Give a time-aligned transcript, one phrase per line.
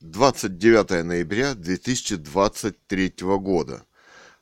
[0.00, 3.84] 29 ноября 2023 года.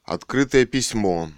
[0.04, 1.32] Открытое письмо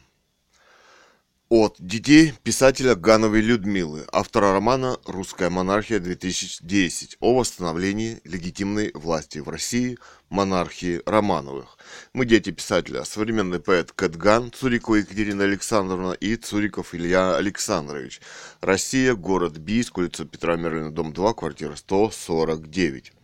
[1.48, 9.96] от детей писателя Гановой Людмилы, автора романа «Русская монархия-2010» о восстановлении легитимной власти в России
[10.28, 11.78] монархии Романовых.
[12.12, 18.20] Мы дети писателя, современный поэт Кэтган, Цурикова Екатерина Александровна и Цуриков Илья Александрович.
[18.60, 23.14] Россия, город Бийск, улица Петра Мерлина, дом 2, квартира 149.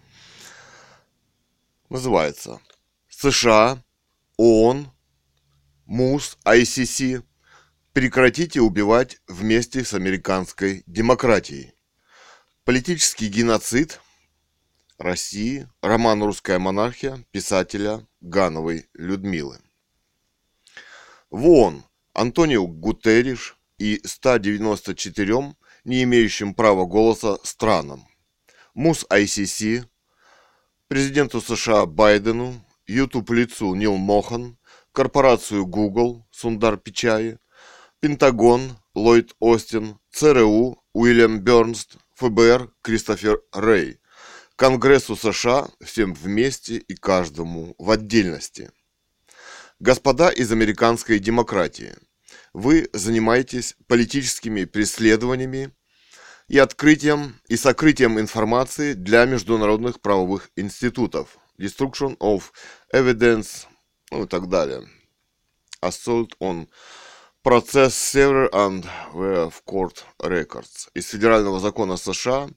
[1.88, 2.60] Называется
[3.08, 3.82] США,
[4.36, 4.90] ООН,
[5.86, 7.22] МУС, ICC–
[7.96, 11.72] Прекратите убивать вместе с американской демократией.
[12.62, 14.02] Политический геноцид
[14.98, 15.66] России.
[15.80, 19.60] Роман «Русская монархия» писателя Гановой Людмилы.
[21.30, 28.06] В ООН Антонио Гутерриш и 194 не имеющим права голоса странам.
[28.74, 29.86] МУС ICC,
[30.88, 34.56] президенту США Байдену, YouTube-лицу Нил Мохан,
[34.92, 37.38] корпорацию Google Сундар Пичаи,
[38.00, 43.98] Пентагон, Ллойд Остин, ЦРУ, Уильям Бернст, ФБР, Кристофер Рэй,
[44.54, 48.70] Конгрессу США всем вместе и каждому в отдельности.
[49.80, 51.94] Господа из американской демократии,
[52.54, 55.72] вы занимаетесь политическими преследованиями
[56.48, 62.44] и открытием и сокрытием информации для международных правовых институтов, destruction of
[62.92, 63.66] evidence,
[64.10, 64.88] ну и так далее,
[65.82, 66.68] assault on
[67.42, 70.88] Процесс Sever and в Court Records.
[70.94, 72.48] Из Федерального закона США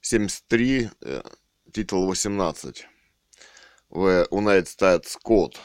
[0.00, 1.22] 73, э,
[1.72, 2.86] титул 18
[3.90, 5.56] в United States Code.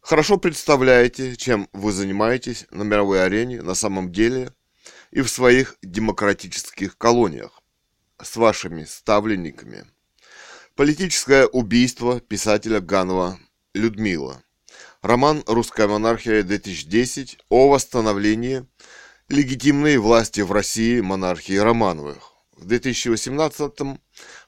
[0.00, 4.52] Хорошо представляете, чем вы занимаетесь на мировой арене на самом деле
[5.14, 7.62] и в своих демократических колониях
[8.22, 9.86] с вашими ставленниками.
[10.74, 13.38] Политическое убийство писателя Ганова
[13.72, 14.42] Людмила–
[15.04, 18.66] Роман «Русская монархия-2010» о восстановлении
[19.28, 22.32] легитимной власти в России монархии Романовых.
[22.56, 24.00] В 2018-м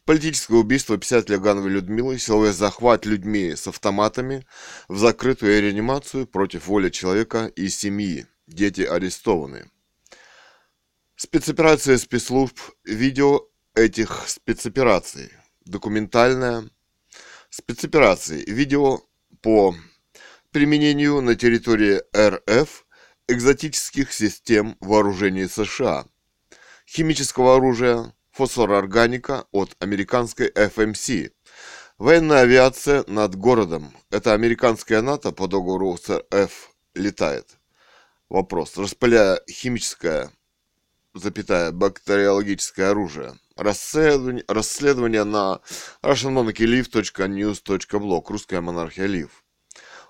[0.07, 4.47] политическое убийство писателя Гановой Людмилы, силовой захват людьми с автоматами
[4.89, 8.27] в закрытую реанимацию против воли человека и семьи.
[8.47, 9.69] Дети арестованы.
[11.19, 13.41] Спецоперация спецслужб, видео
[13.75, 15.33] этих спецопераций.
[15.65, 16.69] Документальная
[17.49, 19.01] спецоперации, видео
[19.41, 19.75] по
[20.51, 22.85] применению на территории РФ
[23.29, 26.05] экзотических систем вооружений США,
[26.87, 31.33] химического оружия, фосфорорганика от американской FMC,
[31.97, 33.97] военная авиация над городом.
[34.11, 37.57] Это американская НАТО по договору с РФ летает.
[38.29, 38.77] Вопрос.
[38.77, 40.31] Распыляя химическое,
[41.19, 43.35] запятая, бактериологическое оружие.
[43.57, 45.61] Расследование, расследование на
[46.03, 48.25] russianmonarchylive.news.blog.
[48.29, 49.43] Русская монархия Лив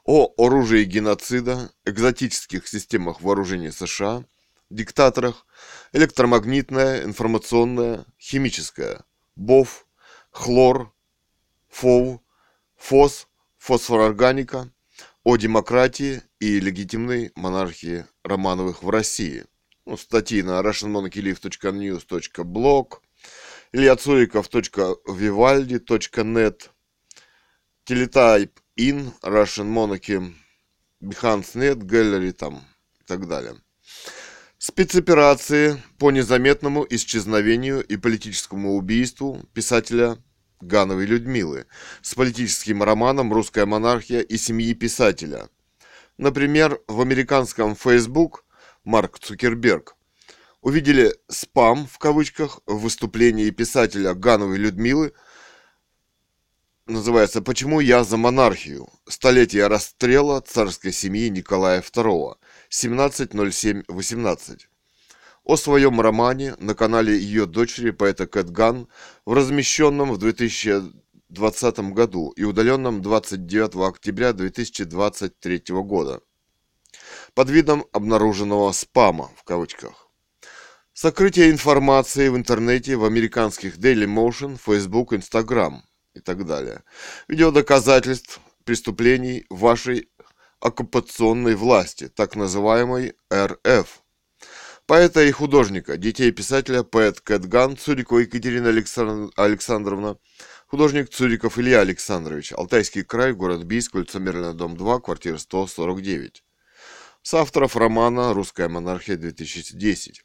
[0.06, 4.25] о оружии геноцида, экзотических системах вооружения США,
[4.71, 5.45] диктаторах,
[5.93, 9.84] электромагнитная, информационная, химическая, БОВ,
[10.31, 10.95] хлор,
[11.69, 12.21] ФОВ,
[12.77, 13.27] ФОС,
[13.59, 14.71] фосфорорганика,
[15.25, 19.45] о демократии и легитимной монархии Романовых в России.
[19.88, 22.86] Ну, статьи на russianmonarchylive.news.blog,
[23.72, 26.70] iliatsуриков.vivaldi.net,
[27.84, 30.34] телетайп in, Russian Monarchy,
[31.00, 32.64] Behance.net, Gallery там
[33.00, 33.54] и так далее.
[34.58, 40.18] Спецоперации по незаметному исчезновению и политическому убийству писателя
[40.60, 41.66] Гановой Людмилы
[42.03, 45.48] с политическим романом «Русская монархия» и семьи писателя.
[46.18, 48.46] Например, в американском Facebook
[48.86, 49.97] Марк Цукерберг
[50.62, 55.12] увидели «спам» в кавычках в выступлении писателя Гановой Людмилы–
[56.86, 58.88] называется «Почему я за монархию?
[59.08, 62.36] Столетие расстрела царской семьи Николая II.
[62.70, 64.60] 17.07.18».
[65.44, 68.88] О своем романе на канале ее дочери поэта Кэтган
[69.24, 76.21] в размещенном в 2020 году и удаленном 29 октября 2023 года
[77.36, 80.09] под видом обнаруженного спама в кавычках.
[80.92, 85.83] Сокрытие информации в интернете в американских Daily Motion, Facebook, Instagram–
[86.16, 86.83] и так далее.
[87.28, 90.09] Видеодоказательств преступлений вашей
[90.60, 94.03] оккупационной власти, так называемой РФ.
[94.86, 98.68] Поэта и художника, детей писателя, поэт Кэтган, Цурикова Екатерина
[99.36, 100.16] Александровна,
[100.68, 106.46] художник Цуриков Илья Александрович, Алтайский край, город Бийск, улица Мерлина, дом 2, квартира 149.
[107.27, 110.19] С авторов романа «Русская монархия-2010».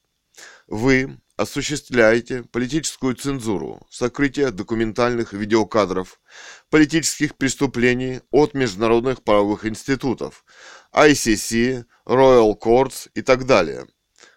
[0.68, 6.22] Вы, осуществляете политическую цензуру, сокрытие документальных видеокадров,
[6.70, 10.46] политических преступлений от международных правовых институтов,
[10.94, 13.88] ICC, Royal Courts и так далее,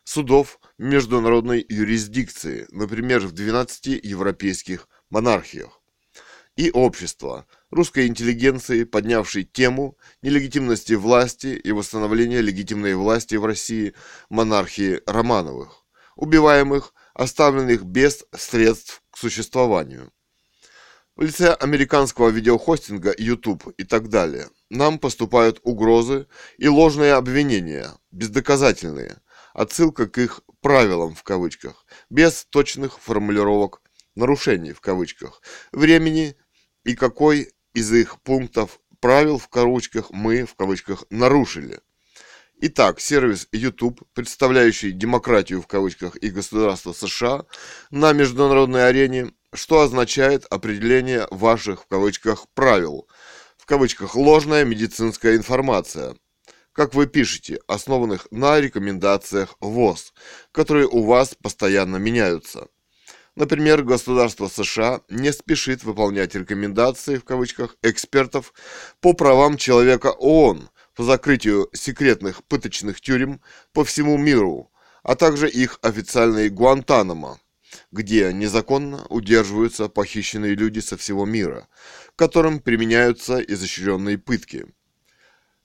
[0.04, 5.82] судов международной юрисдикции, например, в 12 европейских монархиях,
[6.56, 13.94] и общества, русской интеллигенции, поднявшей тему нелегитимности власти и восстановления легитимной власти в России
[14.30, 15.84] монархии Романовых
[16.16, 20.12] убиваемых, оставленных без средств к существованию.
[21.16, 26.26] В лице американского видеохостинга YouTube и так далее нам поступают угрозы
[26.58, 29.18] и ложные обвинения, бездоказательные,
[29.52, 33.80] отсылка к их «правилам» в кавычках, без точных формулировок
[34.16, 36.36] «нарушений» в кавычках, времени
[36.82, 41.80] и какой из их пунктов правил в кавычках мы в кавычках нарушили.
[42.60, 47.44] Итак, сервис YouTube, представляющий демократию в кавычках и государство США
[47.90, 53.08] на международной арене, что означает определение ваших в кавычках правил,
[53.58, 56.16] в кавычках ложная медицинская информация,
[56.72, 60.14] как вы пишете, основанных на рекомендациях ВОЗ,
[60.52, 62.68] которые у вас постоянно меняются.
[63.36, 68.54] Например, государство США не спешит выполнять рекомендации в кавычках экспертов
[69.00, 73.40] по правам человека ООН, по закрытию секретных пыточных тюрем
[73.72, 74.70] по всему миру,
[75.02, 77.40] а также их официальной Гуантанамо,
[77.90, 81.66] где незаконно удерживаются похищенные люди со всего мира,
[82.14, 84.66] которым применяются изощренные пытки.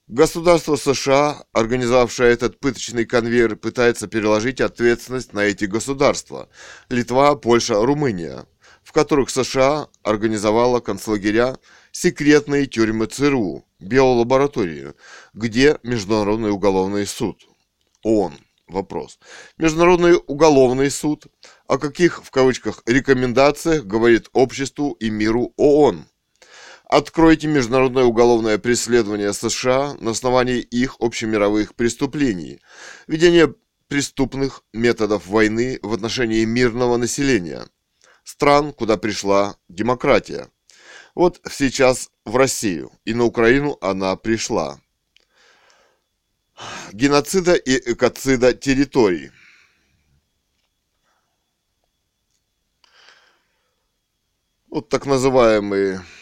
[0.10, 6.50] Государство США, организовавшее этот пыточный конвейер, пытается переложить ответственность на эти государства–
[6.90, 8.48] Литва, Польша, Румыния,
[8.82, 11.60] в которых США организовала концлагеря
[11.92, 14.96] секретные тюрьмы ЦРУ, биолабораторию,
[15.36, 17.48] где Международный уголовный суд.
[18.02, 18.34] ООН.
[18.68, 19.20] Вопрос.
[19.60, 21.28] Международный уголовный суд
[21.68, 26.08] о каких, в кавычках, рекомендациях говорит обществу и миру ООН?
[26.90, 32.62] Откройте международное уголовное преследование США на основании их общемировых преступлений,
[33.06, 33.54] ведение
[33.88, 37.68] преступных методов войны в отношении мирного населения,
[38.24, 40.50] стран, куда пришла демократия.
[41.14, 44.82] Вот сейчас в Россию, и на Украину она пришла.
[46.92, 49.30] Геноцида и экоцида территорий.
[54.72, 56.19] Вот так называемый а,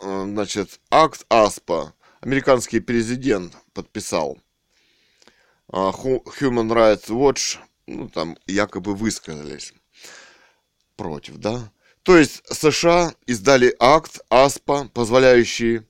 [0.00, 4.38] значит, акт АСПА, американский президент подписал.
[5.70, 9.74] А, Human Rights Watch, ну, там якобы высказались
[10.96, 11.70] против, да?
[12.02, 15.82] То есть США издали акт АСПА, позволяющий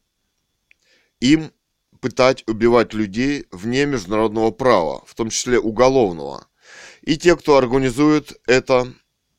[1.20, 1.52] им
[2.00, 6.46] пытать, убивать людей вне международного права, в том числе уголовного.
[7.02, 8.93] И те, кто организует это,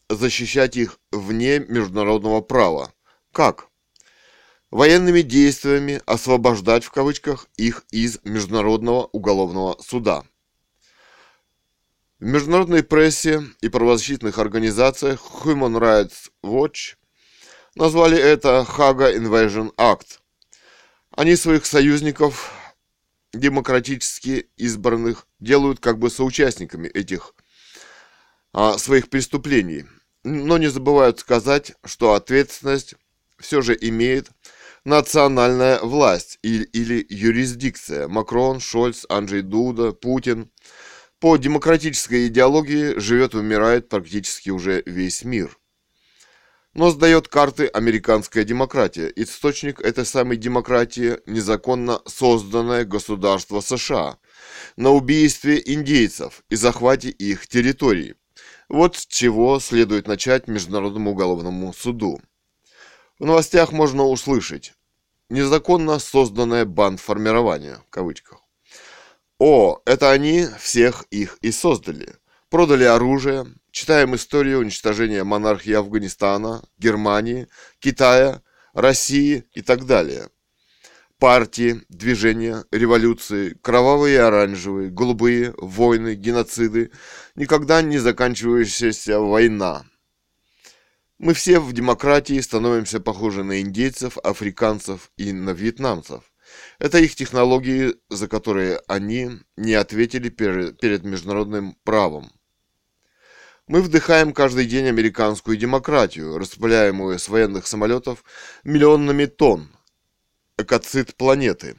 [0.10, 2.94] защищать их вне международного права.
[3.32, 3.69] Как?
[4.72, 10.24] Военными действиями освобождать в кавычках их из Международного уголовного суда.
[12.20, 16.98] В международной прессе и правозащитных организациях Human Rights Watch
[17.74, 20.20] назвали это Haga Invasion Act.
[21.12, 22.52] Они своих союзников,
[23.34, 27.34] демократически избранных, делают как бы соучастниками этих
[28.54, 29.86] а, своих преступлений.
[30.24, 32.94] Но не забывают сказать, что ответственность
[33.40, 34.30] все же имеет
[34.86, 38.08] национальная власть или, или юрисдикция.
[38.08, 40.52] Макрон, Шольц, Анджей Дуда, Путин–
[41.20, 45.58] по демократической идеологии живет и умирает практически уже весь мир.
[46.74, 49.12] Но сдает карты американская демократия.
[49.18, 54.18] Источник этой самой демократии– незаконно созданное государство США
[54.78, 58.16] на убийстве индейцев и захвате их территорий.
[58.70, 62.22] Вот с чего следует начать Международному уголовному суду.
[63.20, 64.74] В новостях можно услышать
[65.30, 68.40] «незаконно созданное бандформирование» в кавычках.
[69.38, 72.16] О, это они всех их и создали.
[72.50, 73.46] Продали оружие.
[73.72, 77.50] Читаем историю уничтожения монархии Афганистана, Германии,
[77.80, 78.42] Китая,
[78.74, 80.30] России и так далее.
[81.20, 86.92] Партии, движения, революции, кровавые оранжевые, голубые, войны, геноциды,
[87.36, 89.84] никогда не заканчивающаяся война.
[91.20, 96.24] Мы все в демократии становимся похожи на индейцев, африканцев и на вьетнамцев.
[96.80, 102.32] Это их технологии, за которые они не ответили перед международным правом.
[103.68, 108.24] Мы вдыхаем каждый день американскую демократию, распыляемую с военных самолетов
[108.64, 109.70] миллионами тонн.
[110.58, 111.76] Экоцид планеты.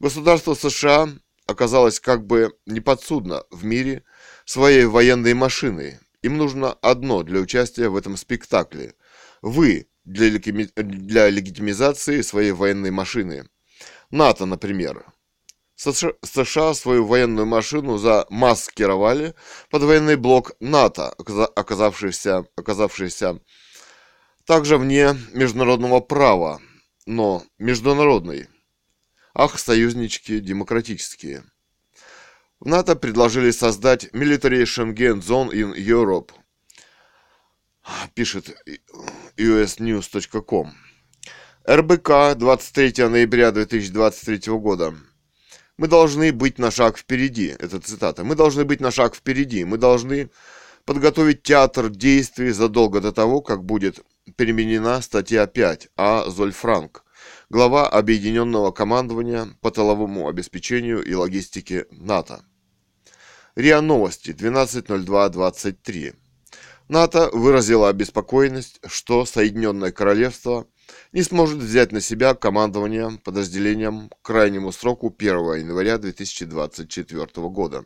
[0.00, 1.08] Государство США
[1.46, 4.02] оказалось как бы неподсудно в мире
[4.44, 6.00] своей военной машины.
[6.22, 8.94] Им нужно одно для участия в этом спектакле.
[9.42, 10.30] Вы для,
[10.76, 13.48] для легитимизации своей военной машины.
[14.10, 15.06] НАТО, например.
[15.76, 19.34] США свою военную машину замаскировали
[19.70, 23.40] под военный блок НАТО, оказавшийся, оказавшийся
[24.44, 26.60] также вне международного права,
[27.06, 28.48] но международный.
[29.32, 31.44] Ах, союзнички демократические.
[32.60, 36.30] В НАТО предложили создать Military Schengen Zone in Europe,
[38.12, 38.54] пишет
[39.38, 40.74] usnews.com.
[41.66, 44.94] РБК 23 ноября 2023 года.
[45.78, 47.56] Мы должны быть на шаг впереди.
[47.58, 48.24] Это цитата.
[48.24, 49.64] Мы должны быть на шаг впереди.
[49.64, 50.28] Мы должны
[50.84, 54.00] подготовить театр действий задолго до того, как будет
[54.36, 56.28] переменена статья 5 А.
[56.28, 57.04] Зольфранк,
[57.48, 62.44] глава Объединенного командования по тыловому обеспечению и логистике НАТО.
[63.60, 66.14] РИА Новости 12.02.23.
[66.88, 70.66] НАТО выразило обеспокоенность, что Соединенное Королевство
[71.12, 77.84] не сможет взять на себя командование подразделением к крайнему сроку 1 января 2024 года.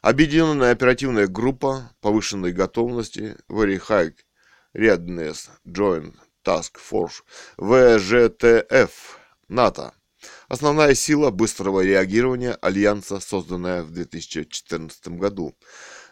[0.00, 4.14] Объединенная оперативная группа повышенной готовности Very High
[4.74, 7.22] Readiness Joint Task Force
[7.58, 9.18] ВЖТФ
[9.48, 9.92] НАТО
[10.52, 15.56] Основная сила быстрого реагирования Альянса, созданная в 2014 году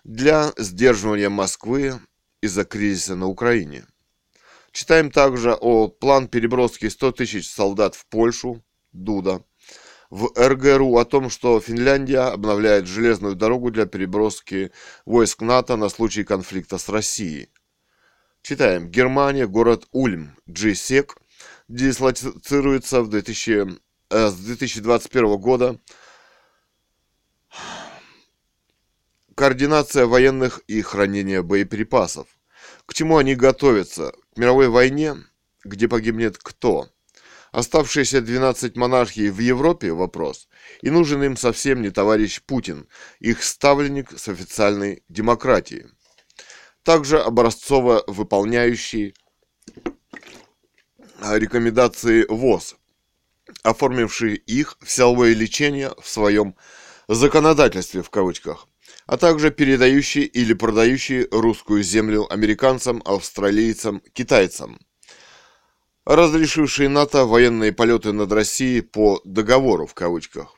[0.02, 2.00] для сдерживания Москвы
[2.40, 3.85] из-за кризиса на Украине.
[4.73, 9.44] Читаем также о план переброски 100 тысяч солдат в Польшу, Дуда,
[10.09, 14.73] в РГРУ о том, что Финляндия обновляет железную дорогу для переброски
[15.04, 17.50] войск НАТО на случай конфликта с Россией.
[18.40, 18.88] Читаем.
[18.88, 21.18] Германия, город Ульм, Джисек,
[21.68, 23.78] дислоцируется в 2000, э,
[24.11, 25.79] с 2021 года
[29.35, 32.26] координация военных и хранение боеприпасов.
[32.87, 34.12] К чему они готовятся?
[34.35, 35.17] К мировой войне,
[35.64, 36.88] где погибнет кто?
[37.52, 40.49] Оставшиеся 12 монархий в Европе– вопрос.
[40.83, 42.87] И нужен им совсем не товарищ Путин,
[43.19, 45.87] их ставленник с официальной демократией.
[46.83, 49.14] Также образцово выполняющий
[51.23, 52.76] рекомендации ВОЗ,
[53.62, 56.54] оформивший их в силовое лечение в своем
[57.09, 58.66] законодательстве в кавычках
[59.07, 64.78] а также передающий или продающий русскую землю американцам, австралийцам, китайцам,
[66.04, 70.54] разрешившие НАТО военные полеты над Россией по «договору» в кавычках.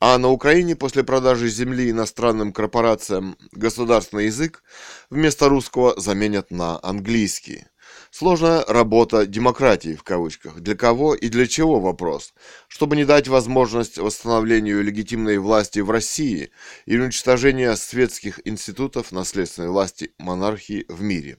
[0.00, 4.64] А на Украине после продажи земли иностранным корпорациям государственный язык
[5.10, 7.66] вместо русского заменят на английский.
[8.14, 10.60] Сложная работа демократии в кавычках.
[10.60, 12.34] Для кого и для чего вопрос?
[12.68, 16.50] Чтобы не дать возможность восстановлению легитимной власти в России
[16.84, 21.38] и уничтожения светских институтов наследственной власти монархии в мире.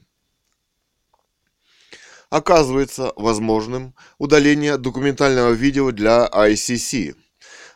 [2.31, 7.15] Оказывается возможным удаление документального видео для ICC,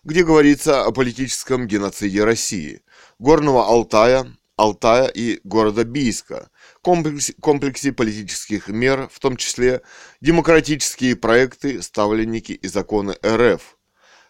[0.05, 2.81] где говорится о политическом геноциде России,
[3.19, 6.49] Горного Алтая, Алтая и города Бийска,
[6.81, 9.81] комплексе, комплексе политических мер, в том числе
[10.21, 13.77] демократические проекты, ставленники и законы РФ.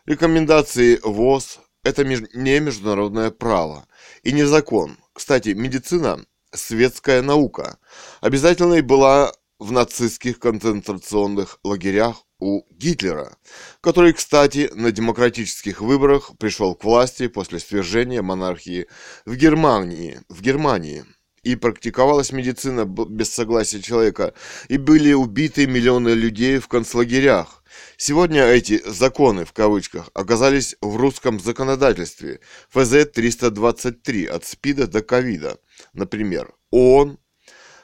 [0.06, 3.88] Рекомендации ВОЗ– это не международное право
[4.24, 4.98] и не закон.
[5.14, 7.78] Кстати, медицина– светская наука.
[8.22, 13.38] Обязательной была в нацистских концентрационных лагерях у Гитлера,
[13.82, 18.88] который, кстати, на демократических выборах пришел к власти после свержения монархии
[19.26, 21.06] в Германии, в Германии.
[21.48, 24.34] И практиковалась медицина без согласия человека,
[24.68, 27.64] и были убиты миллионы людей в концлагерях.
[27.96, 32.42] Сегодня эти «законы» в кавычках оказались в русском законодательстве
[32.74, 35.58] ФЗ-323 от СПИДа до ковида.
[35.94, 37.18] Например, ООН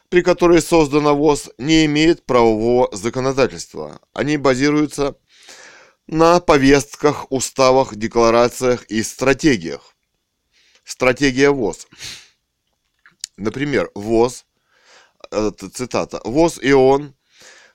[0.10, 4.01] при которой создана ВОЗ, не имеет правового законодательства.
[4.13, 5.15] Они базируются
[6.05, 9.96] на повестках, уставах, декларациях и стратегиях.
[10.84, 11.88] Стратегия ВОЗ.
[13.37, 14.45] Например, ВОЗ,
[15.73, 17.15] цитата, ВОЗ и ООН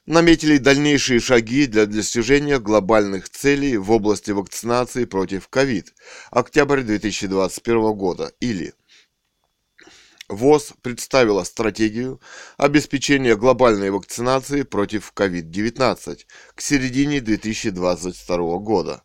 [0.06, 5.94] наметили дальнейшие шаги для достижения глобальных целей в области вакцинации против ковид.
[6.30, 8.32] Октябрь 2021 года.
[8.40, 8.72] Или
[10.28, 12.20] ВОЗ представила стратегию
[12.56, 16.20] обеспечения глобальной вакцинации против COVID-19
[16.54, 19.02] к середине 2022 года.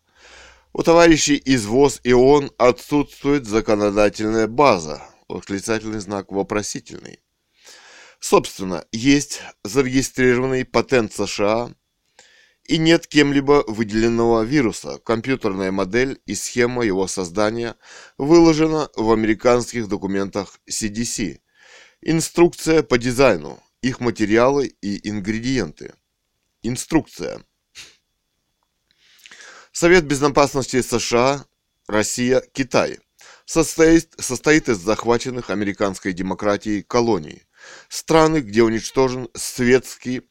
[0.72, 7.20] У товарищей из ВОЗ и ООН отсутствует законодательная база, восклицательный знак вопросительный.
[8.20, 11.74] Собственно, есть зарегистрированный патент США
[12.64, 14.98] и нет кем-либо выделенного вируса.
[14.98, 17.76] Компьютерная модель и схема его создания
[18.16, 21.40] выложена в американских документах CDC.
[22.00, 25.94] Инструкция по дизайну, их материалы и ингредиенты.
[26.62, 27.44] Инструкция.
[29.72, 31.44] Совет Безопасности США,
[31.86, 33.00] Россия, Китай
[33.44, 37.42] состоит, состоит из захваченных американской демократией колоний,
[37.88, 40.22] страны, где уничтожен светский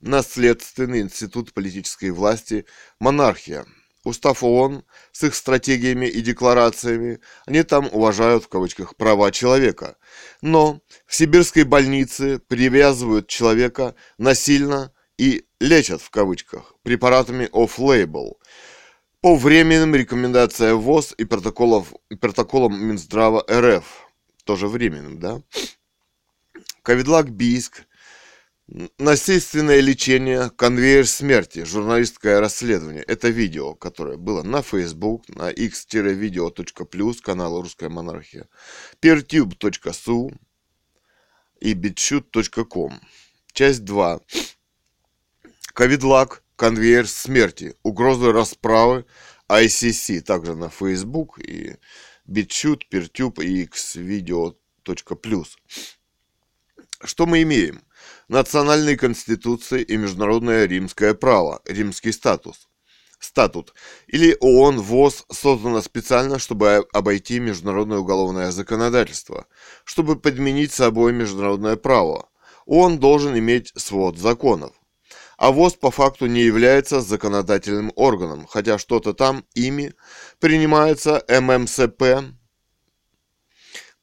[0.00, 2.66] наследственный институт политической власти–
[3.00, 3.66] монархия.
[4.04, 9.96] Устав ООН с их стратегиями и декларациями, они там уважают в кавычках права человека.
[10.42, 18.34] Но в сибирской больнице привязывают человека насильно и лечат в кавычках препаратами off-label
[19.24, 24.06] по временным рекомендациям ВОЗ и протоколов, протоколам Минздрава РФ.
[24.44, 25.40] Тоже временным, да?
[26.82, 27.86] Ковидлак Бийск–
[28.98, 33.02] Насильственное лечение, конвейер смерти, журналистское расследование.
[33.02, 38.46] Это видео, которое было на Facebook, на x-video.plus, канал Русская монархия,
[39.00, 40.36] peertube.su
[41.60, 43.00] и bitshoot.com.
[43.54, 44.20] Часть 2.
[45.72, 49.06] Ковидлак, конвейер смерти, угрозы расправы,
[49.48, 51.76] ICC, также на Facebook и
[52.28, 55.48] BitChute, PeerTube и xvideo.plus.
[57.02, 57.82] Что мы имеем?
[58.28, 62.68] национальной конституции и международное римское право, римский статус.
[63.18, 63.72] Статут
[64.06, 69.46] или ООН ВОЗ создана специально, чтобы обойти международное уголовное законодательство,
[69.84, 72.28] чтобы подменить собой международное право.
[72.66, 74.72] ООН должен иметь свод законов.
[75.36, 79.94] А ВОЗ по факту не является законодательным органом, хотя что-то там ими
[80.38, 82.34] принимается ММСП,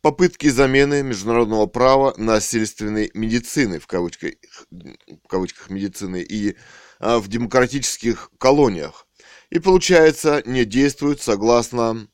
[0.01, 4.33] попытки замены международного права насильственной медицины, в кавычках,
[4.71, 6.57] в кавычках медицины, и
[7.00, 9.07] а, в демократических колониях.
[9.50, 12.07] И получается, не действуют согласно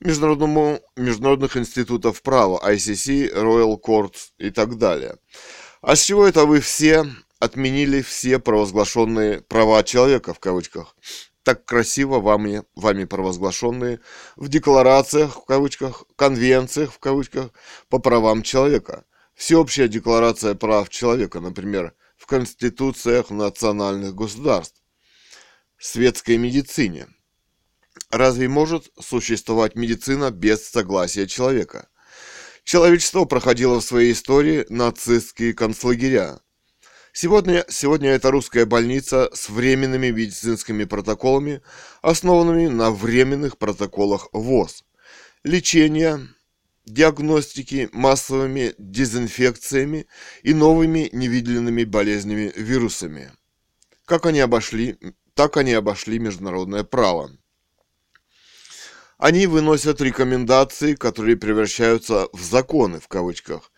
[0.00, 5.16] международному, международных институтов права, ICC, Royal Courts и так далее.
[5.80, 7.06] А с чего это вы все
[7.38, 10.96] отменили все провозглашенные права человека, в кавычках,
[11.42, 14.00] так красиво вами, вами провозглашенные
[14.36, 17.50] в декларациях, в кавычках, конвенциях, в кавычках,
[17.88, 19.04] по правам человека.
[19.34, 24.82] Всеобщая декларация прав человека, например, в конституциях национальных государств,
[25.78, 27.06] светской медицине.
[28.10, 31.88] Разве может существовать медицина без согласия человека?
[32.64, 36.40] Человечество проходило в своей истории нацистские концлагеря,
[37.18, 41.62] Сегодня, сегодня это русская больница с временными медицинскими протоколами,
[42.02, 44.84] основанными на временных протоколах ВОЗ.
[45.42, 46.28] Лечение,
[46.84, 50.06] диагностики массовыми дезинфекциями
[50.42, 53.32] и новыми невиданными болезнями вирусами.
[54.04, 54.98] Как они обошли,
[55.32, 57.30] так они обошли международное право.
[59.16, 63.72] Они выносят рекомендации, которые превращаются в законы, в кавычках,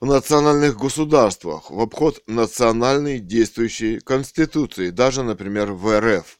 [0.00, 6.38] в национальных государствах в обход национальной действующей конституции, даже, например, в РФ.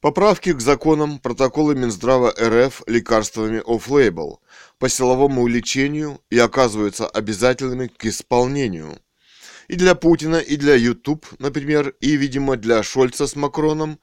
[0.00, 4.38] Поправки к законам протоколы Минздрава РФ лекарствами off-label
[4.78, 8.98] по силовому лечению и оказываются обязательными к исполнению.
[9.68, 13.98] И для Путина, и для YouTube, например, и, видимо, для Шольца с Макроном,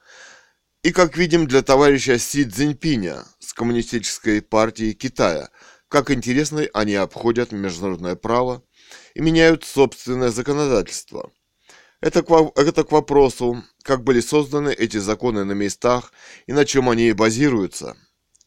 [0.84, 5.50] и, как видим, для товарища Си Цзиньпиня с Коммунистической партии Китая–
[5.90, 8.64] как интересно они обходят международное право
[9.16, 11.32] и меняют собственное законодательство.
[12.00, 16.14] Это к, это к вопросу, как были созданы эти законы на местах
[16.48, 17.98] и на чем они базируются.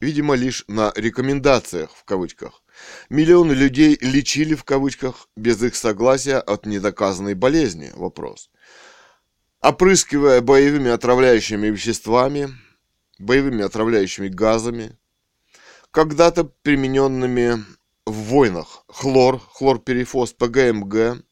[0.01, 2.63] Видимо, лишь на рекомендациях, в кавычках.
[3.11, 8.51] Миллионы людей лечили, в кавычках, без их согласия от недоказанной болезни, вопрос.
[9.61, 12.49] Опрыскивая боевыми отравляющими веществами,
[13.19, 14.97] боевыми отравляющими газами,
[15.93, 17.65] когда-то примененными
[18.07, 18.85] в войнах.
[18.89, 21.23] Хлор, хлорперифос, ПГМГ,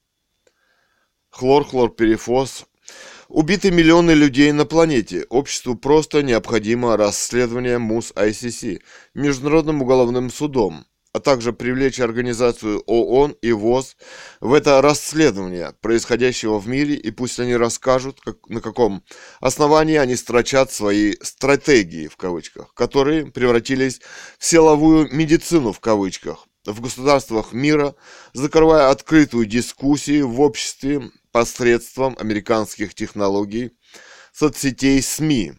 [1.30, 2.66] хлор, хлорперифос.
[3.28, 5.24] Убиты миллионы людей на планете.
[5.28, 8.80] Обществу просто необходимо расследование МУС ICC,
[9.14, 13.96] Международным уголовным судом а также привлечь организацию ООН и ВОЗ
[14.40, 19.02] в это расследование происходящего в мире, и пусть они расскажут, как, на каком
[19.40, 24.00] основании они строчат свои «стратегии», в кавычках, которые превратились
[24.38, 27.94] в силовую медицину, в кавычках, в государствах мира,
[28.32, 33.72] закрывая открытую дискуссию в обществе посредством американских технологий,
[34.32, 35.54] соцсетей СМИ,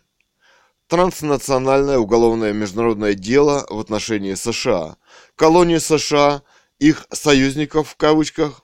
[0.87, 4.97] транснациональное уголовное международное дело в отношении США,
[5.41, 6.43] колонии США,
[6.77, 8.62] их союзников в кавычках,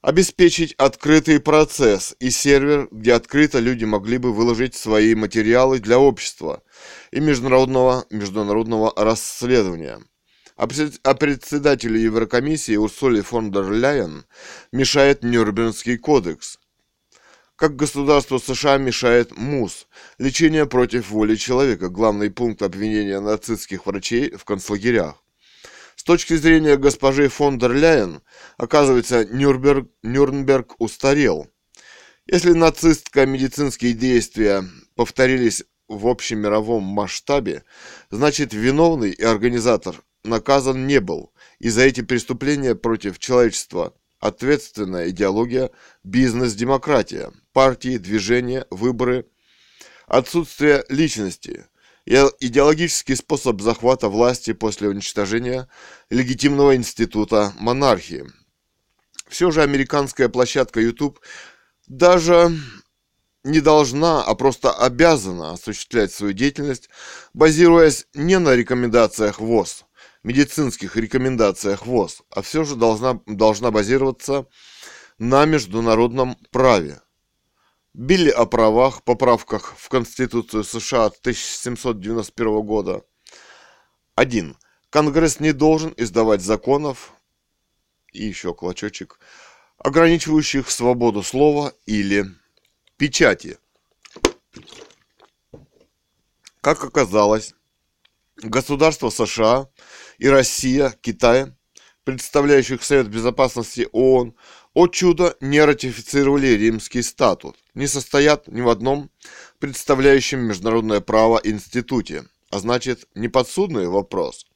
[0.00, 6.62] Обеспечить открытый процесс и сервер, где открыто люди могли бы выложить свои материалы для общества
[7.12, 10.00] и международного, международного расследования.
[10.56, 10.68] А,
[11.02, 14.24] а председателю Еврокомиссии Урсуле фон дер Ляйен
[14.72, 16.58] мешает Нюрнбергский кодекс.
[17.58, 24.44] Как государство США мешает МУС– лечение против воли человека, главный пункт обвинения нацистских врачей в
[24.44, 25.24] концлагерях.
[25.96, 28.22] С точки зрения госпожи фон дер Ляйен,
[28.58, 31.48] оказывается, Нюрнберг, Нюрнберг устарел.
[32.26, 37.64] Если нацистско-медицинские действия повторились в общемировом масштабе,
[38.08, 45.70] значит виновный и организатор наказан не был, и за эти преступления против человечества ответственная идеология,
[46.04, 49.26] бизнес-демократия, партии, движения, выборы,
[50.06, 51.66] отсутствие личности–
[52.08, 55.68] идеологический способ захвата власти после уничтожения
[56.10, 58.26] легитимного института монархии.
[59.28, 61.20] Все же американская площадка YouTube
[61.86, 62.50] даже
[63.44, 66.88] не должна, а просто обязана осуществлять свою деятельность,
[67.34, 69.84] базируясь не на рекомендациях ВОЗ,
[70.22, 74.46] медицинских рекомендациях ВОЗ, а все же должна, должна базироваться
[75.18, 77.00] на международном праве–
[77.98, 83.02] Билли о правах, поправках в Конституцию США 1791 года.
[84.14, 84.56] 1.
[84.90, 87.12] Конгресс не должен издавать законов,
[88.12, 89.18] и еще клочочек,
[89.78, 92.26] ограничивающих свободу слова или
[92.98, 93.58] печати.
[96.60, 97.52] Как оказалось,
[98.36, 99.68] государства США
[100.18, 101.46] и Россия, Китай,
[102.04, 104.34] представляющих Совет Безопасности ООН,
[104.74, 109.10] о чудо, не ратифицировали римский статут, не состоят ни в одном
[109.58, 114.46] представляющем международное право институте, а значит, не подсудный вопрос.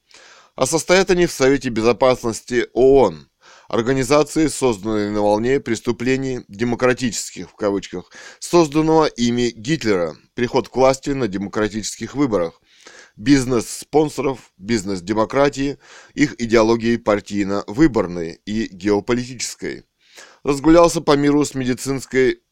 [0.55, 3.29] А состоят они в Совете Безопасности ООН,
[3.69, 11.27] организации, созданной на волне преступлений демократических, в кавычках, созданного ими Гитлера, приход к власти на
[11.27, 12.61] демократических выборах,
[13.17, 15.79] бизнес-спонсоров, бизнес-демократии,
[16.15, 19.85] их идеологии партийно-выборной и геополитической
[20.43, 22.43] разгулялся по миру с медицинской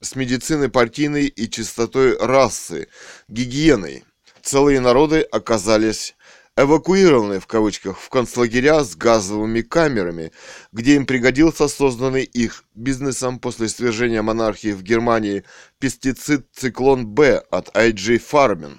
[0.00, 2.88] с медициной партийной и чистотой расы,
[3.28, 4.04] гигиеной.
[4.42, 6.16] Целые народы оказались
[6.56, 10.32] эвакуированы в кавычках в концлагеря с газовыми камерами,
[10.72, 15.44] где им пригодился созданный их бизнесом после свержения монархии в Германии
[15.78, 18.78] пестицид циклон Б от IG Farming.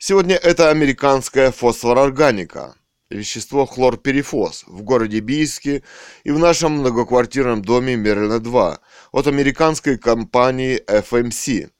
[0.00, 2.76] Сегодня это американская фосфорорганика,
[3.10, 5.82] вещество хлорперифос в городе Бийске
[6.22, 8.78] и в нашем многоквартирном доме Мерлина-2
[9.10, 11.70] от американской компании FMC.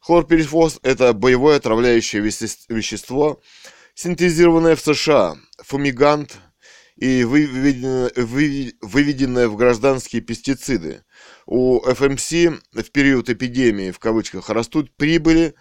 [0.00, 3.42] Хлорперифос– это боевое отравляющее вещество,
[3.94, 6.38] синтезированное в США, фумигант
[6.96, 8.08] и выведенное,
[9.48, 11.02] в гражданские пестициды.
[11.44, 15.54] У FMC в период эпидемии, в кавычках, растут прибыли,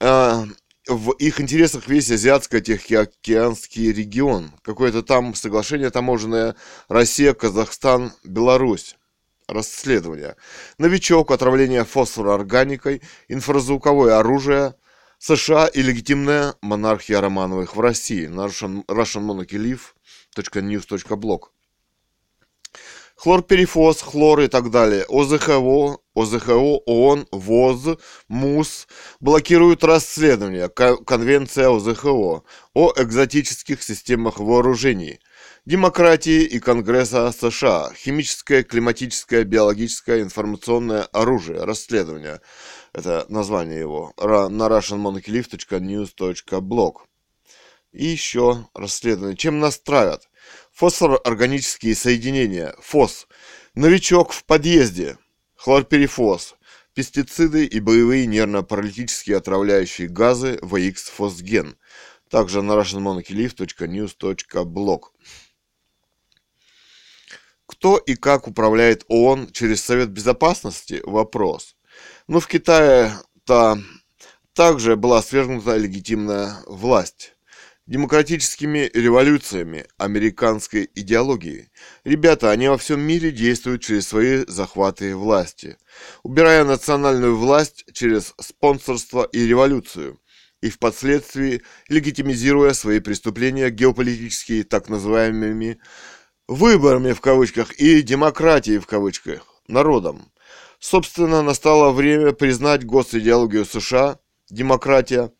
[0.00, 0.44] а,
[0.86, 4.52] в их интересах весь Азиатско-Тихоокеанский регион.
[4.62, 6.54] Какое-то там соглашение таможенное
[6.88, 8.96] Россия, Казахстан, Беларусь.
[9.48, 10.36] Расследование.
[10.78, 14.74] Новичок, отравление фосфороорганикой, инфразвуковое оружие,
[15.18, 18.26] США и легитимная монархия Романовых в России.
[18.28, 21.40] Russian, russianmonarchylive.news.blog
[23.16, 27.96] хлорперифос, хлор и так далее, ОЗХО, ОЗХО, ООН, ВОЗ,
[28.28, 28.86] МУС
[29.20, 32.42] блокируют расследование, Конвенция ОЗХО
[32.74, 35.20] о экзотических системах вооружений,
[35.64, 42.42] демократии и Конгресса США, химическое, климатическое, биологическое, информационное оружие, расследование.
[42.92, 46.94] Это название его на russianmonarchylive.news.blog.
[47.92, 49.36] И еще расследование.
[49.36, 50.28] Чем нас травят?
[50.76, 52.74] Фосфорорганические соединения.
[52.82, 53.28] ФОС.
[53.74, 55.16] Новичок в подъезде.
[55.54, 56.54] Хлорперифос.
[56.92, 61.78] Пестициды и боевые нервно-паралитические отравляющие газы ВХ-фосген.
[62.28, 65.00] Также на russianmonarchylive.news.blog.
[67.64, 71.00] Кто и как управляет ООН через Совет Безопасности?
[71.04, 71.74] Вопрос.
[72.28, 73.82] Ну, в Китае-то
[74.52, 77.35] также была свергнута легитимная власть
[77.86, 81.70] демократическими революциями американской идеологии.
[82.04, 85.78] Ребята, они во всем мире действуют через свои захваты власти,
[86.22, 90.20] убирая национальную власть через спонсорство и революцию,
[90.60, 95.78] и впоследствии легитимизируя свои преступления геополитические так называемыми
[96.48, 100.32] «выборами» в кавычках и «демократией» в кавычках народом.
[100.80, 104.18] Собственно, настало время признать госидеологию США,
[104.50, 105.30] демократия,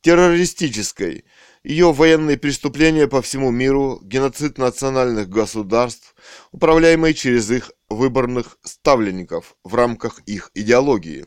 [0.00, 1.24] террористической–
[1.64, 6.14] Ее военные преступления по всему миру, геноцид национальных государств,
[6.52, 11.24] управляемый через их выборных ставленников в рамках их идеологии.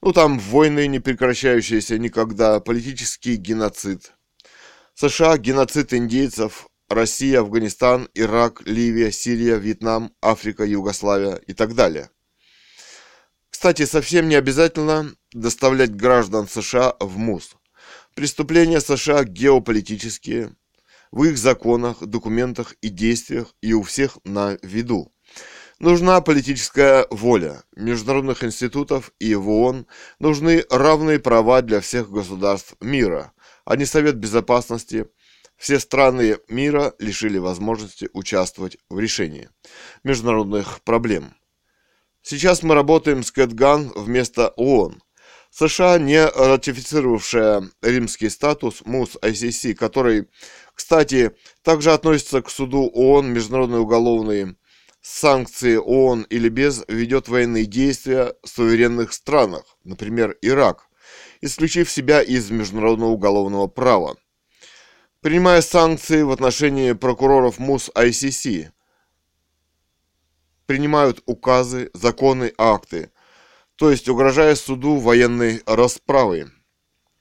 [0.00, 4.12] Ну там войны, не прекращающиеся никогда, политический геноцид.
[4.94, 12.08] США– геноцид индейцев, Россия, Афганистан, Ирак, Ливия, Сирия, Вьетнам, Африка, Югославия и так далее.
[13.50, 17.56] Кстати, совсем не обязательно доставлять граждан США в МУС.
[18.16, 20.56] Преступления США геополитические,
[21.12, 25.12] в их законах, документах и действиях и у всех на виду.
[25.80, 29.86] Нужна политическая воля международных институтов и в ООН.
[30.18, 33.34] Нужны равные права для всех государств мира,
[33.66, 35.08] а не Совет Безопасности.
[35.58, 39.50] Все страны мира лишили возможности участвовать в решении
[40.04, 41.34] международных проблем.
[42.22, 45.02] Сейчас мы работаем с Кэтган вместо ООН.
[45.58, 50.28] США, не ратифицировавшая римский статус МУС ICC, который,
[50.74, 54.56] кстати, также относится к суду ООН, Международный уголовный
[55.00, 60.88] санкции ООН или без, ведет военные действия в суверенных странах, например, Ирак,
[61.40, 64.18] исключив себя из международного уголовного права.
[65.22, 68.72] Принимая санкции в отношении прокуроров МУС ICC,
[70.66, 73.10] принимают указы, законы, акты–
[73.76, 76.50] то есть угрожая суду военной расправы.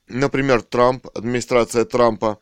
[0.07, 2.39] Например, Трамп, администрация Трампа,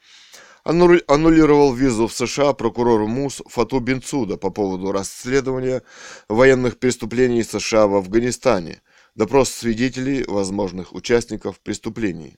[0.64, 5.82] аннулировал визу в США прокурору МУС Фату Бенцуда по поводу расследования
[6.30, 8.82] военных преступлений США в Афганистане,
[9.16, 12.38] допрос свидетелей, возможных участников преступлений.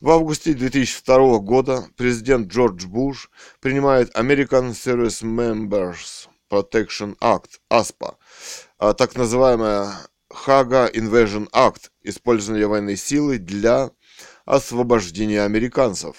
[0.00, 8.16] В августе 2002 года президент Джордж Буш принимает American Service Members Protection Act, ASPA,
[8.78, 9.94] а так называемая
[10.32, 13.90] Хага Invasion Act– использование военной силы для
[14.44, 16.16] освобождения американцев.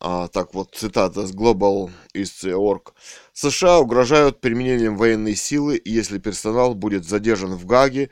[0.00, 2.92] А, так вот, цитата с Global Org.
[3.32, 8.10] США угрожают применением военной силы, если персонал будет задержан в Гаге.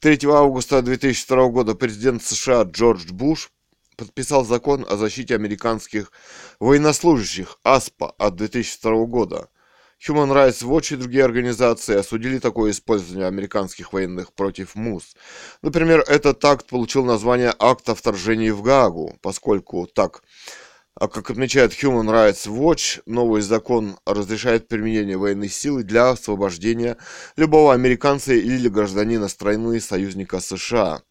[0.00, 3.50] 3 августа 2002 года президент США Джордж Буш
[3.96, 6.12] подписал закон о защите американских
[6.60, 9.50] военнослужащих АСПА от 2002 года.
[10.06, 15.16] Human Rights Watch и другие организации осудили такое использование американских военных против МУС.
[15.60, 20.22] Например, этот акт получил название «Акт о вторжении в Гаагу», поскольку так,
[20.94, 26.96] а как отмечает Human Rights Watch, новый закон разрешает применение военной силы для освобождения
[27.36, 31.02] любого американца или гражданина страны союзника США,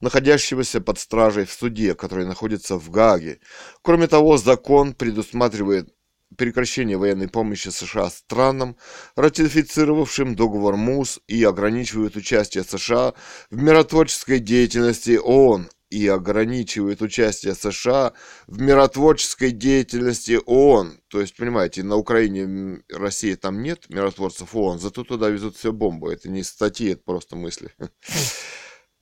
[0.00, 3.40] находящегося под стражей в суде, который находится в Гааге.
[3.82, 5.94] Кроме того, закон предусматривает
[6.36, 8.76] прекращение военной помощи США странам,
[9.16, 13.14] ратифицировавшим договор МУС и ограничивают участие США
[13.50, 18.14] в миротворческой деятельности ООН и ограничивает участие США
[18.48, 20.98] в миротворческой деятельности ООН.
[21.08, 26.12] То есть, понимаете, на Украине России там нет миротворцев ООН, зато туда везут все бомбы.
[26.12, 27.70] Это не статьи, это просто мысли.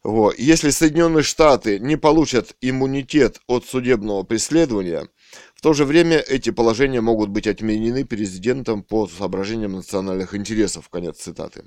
[0.04, 0.36] Вот.
[0.36, 5.08] Если Соединенные Штаты не получат иммунитет от судебного преследования–
[5.62, 10.88] в то же время эти положения могут быть отменены президентом по соображениям национальных интересов.
[10.88, 11.66] Конец цитаты.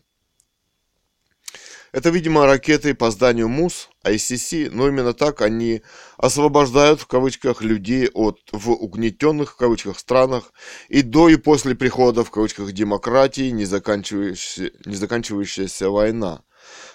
[1.94, 5.82] Это, видимо, ракеты по зданию МУС, ICC, но именно так они
[6.18, 10.52] освобождают, в кавычках, людей от в угнетенных, в кавычках, странах
[10.90, 16.44] и до и после прихода, в кавычках, демократии, не заканчивающаяся, не заканчивающаяся война.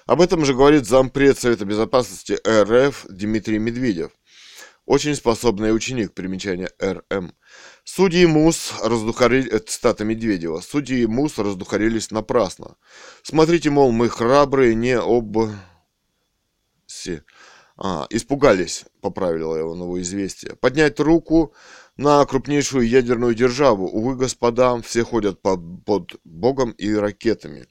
[0.05, 4.11] Об этом же говорит зампред Совета Безопасности РФ Дмитрий Медведев.
[4.91, 7.33] Очень способный ученик, примечание РМ.
[7.85, 9.49] Судьи МУС раздухарили...
[9.49, 10.61] Это цитата Медведева.
[10.63, 12.75] Судьи МУС раздухарились напрасно.
[13.23, 15.37] Смотрите, мол, мы храбрые, не об...
[16.87, 17.23] Си.
[17.77, 20.57] А, испугались, поправила его новое известие.
[20.57, 21.55] Поднять руку
[21.97, 23.87] на крупнейшую ядерную державу.
[23.87, 27.69] Увы, господа, все ходят под, под Богом и ракетами.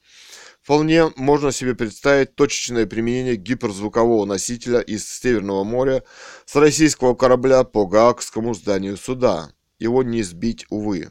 [0.69, 6.03] Вполне можно себе представить точечное применение гиперзвукового носителя из Северного моря
[6.45, 9.49] с российского корабля по Гаагскому зданию суда.
[9.79, 11.09] Его не сбить, увы.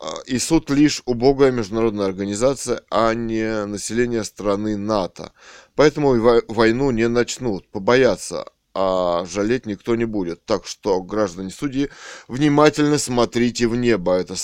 [0.00, 5.30] А, и суд лишь убогая международная организация, а не население страны НАТО.
[5.76, 10.44] Поэтому войну не начнут, побоятся, а жалеть никто не будет.
[10.46, 11.90] Так что, граждане судьи,
[12.26, 14.14] внимательно смотрите в небо.
[14.14, 14.34] Это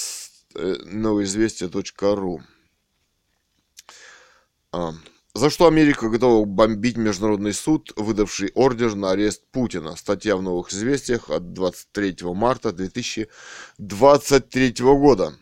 [0.84, 2.42] новоизвестия.ру.
[4.72, 4.92] А,
[5.34, 9.94] за что Америка готова бомбить Международный суд, выдавший ордер на арест Путина?
[9.96, 15.34] Статья в «Новых известиях» от 23 марта 2023 года.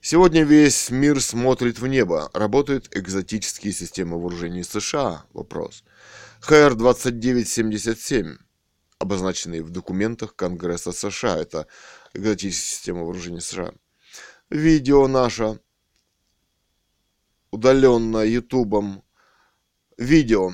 [0.00, 2.30] Сегодня весь мир смотрит в небо.
[2.32, 5.24] Работают экзотические системы вооружений США?
[5.32, 5.84] Вопрос.
[6.40, 8.36] ХР-2977.
[8.98, 11.36] обозначенные в документах Конгресса США.
[11.36, 11.66] Это
[12.14, 13.74] экзотическая система вооружений США.
[14.50, 15.58] Видео наше,
[17.50, 19.02] удаленно ютубом.
[19.98, 20.52] Видео.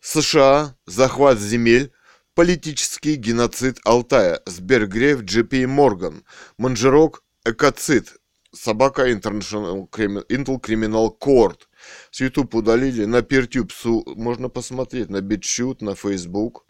[0.00, 1.92] США, захват земель,
[2.32, 6.24] политический геноцид Алтая, Сбергрейв, Джи Морган,
[6.56, 8.16] Манжерок, Экоцид,
[8.54, 11.68] собака International Intel Criminal Court.
[12.10, 13.70] С YouTube удалили, на Peertube
[14.16, 16.64] можно посмотреть, на BitChute, на Facebook.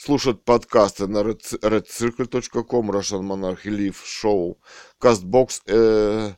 [0.00, 4.56] Слушать подкасты на redcircle.com, Russian Monarchy Live Show,
[5.00, 6.34] CastBox, э,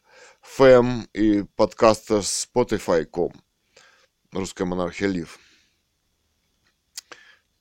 [0.58, 3.32] FM и подкасты Spotify.com.
[4.32, 5.38] Русская монархия Лив.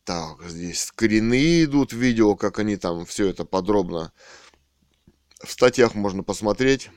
[0.05, 4.13] Так, здесь скрины идут, видео, как они там все это подробно
[5.43, 6.91] в статьях можно посмотреть,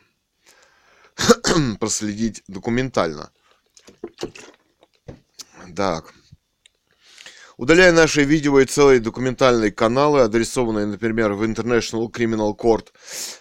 [1.80, 3.32] проследить документально.
[5.74, 6.14] Так.
[7.62, 12.88] Удаляя наши видео и целые документальные каналы, адресованные, например, в International Criminal Court,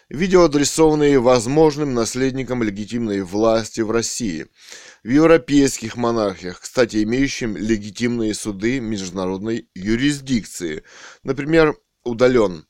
[0.10, 4.46] видео, адресованные возможным наследникам легитимной власти в России,
[5.04, 10.84] в европейских монархиях, кстати, имеющим легитимные суды международной юрисдикции,
[11.24, 12.68] например, удален.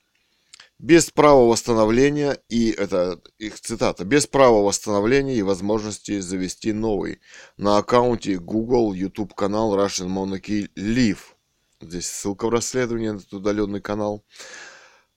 [0.79, 7.19] Без права восстановления и, это их цитата, без права восстановления и возможности завести новый
[7.57, 11.30] на аккаунте Google YouTube канал Russian Monarchy Live.
[11.81, 14.23] Здесь ссылка в расследовании на этот удаленный канал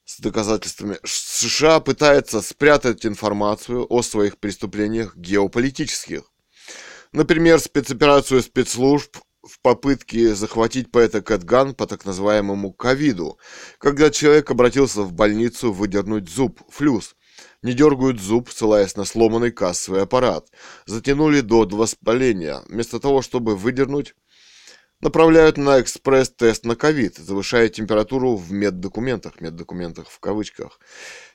[0.07, 0.99] с доказательствами.
[1.05, 6.23] США пытается спрятать информацию о своих преступлениях геополитических.
[7.13, 13.39] Например, спецоперацию спецслужб в попытке захватить поэта Кэтган по так называемому ковиду,
[13.79, 17.15] когда человек обратился в больницу выдернуть зуб, флюс.
[17.63, 20.49] Не дергают зуб, ссылаясь на сломанный кассовый аппарат.
[20.87, 22.63] Затянули до воспаления.
[22.69, 24.15] Вместо того, чтобы выдернуть,
[25.05, 30.81] направляют на экспресс-тест на ковид, завышая температуру в меддокументах, меддокументах в кавычках.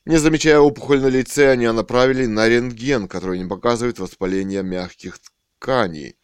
[0.05, 5.19] Не замечая опухоль на лице, они направили на рентген, который не показывает воспаление мягких
[5.59, 6.17] тканей.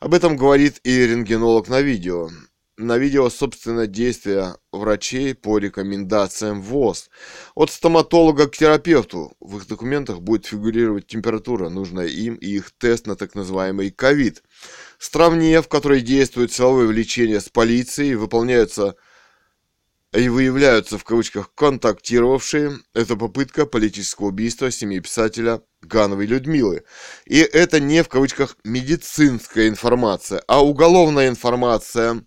[0.00, 2.30] Об этом говорит и рентгенолог на видео.
[2.78, 7.10] На видео, собственно, действия врачей по рекомендациям ВОЗ.
[7.56, 9.36] От стоматолога к терапевту.
[9.40, 14.44] В их документах будет фигурировать температура, нужная им, и их тест на так называемый ковид.
[14.98, 18.96] Стране, в которой действует силовое влечение с полицией, выполняются
[20.12, 26.84] и выявляются в кавычках контактировавшие, это попытка политического убийства семьи писателя Гановой Людмилы.
[27.26, 32.24] И это не в кавычках медицинская информация, а уголовная информация.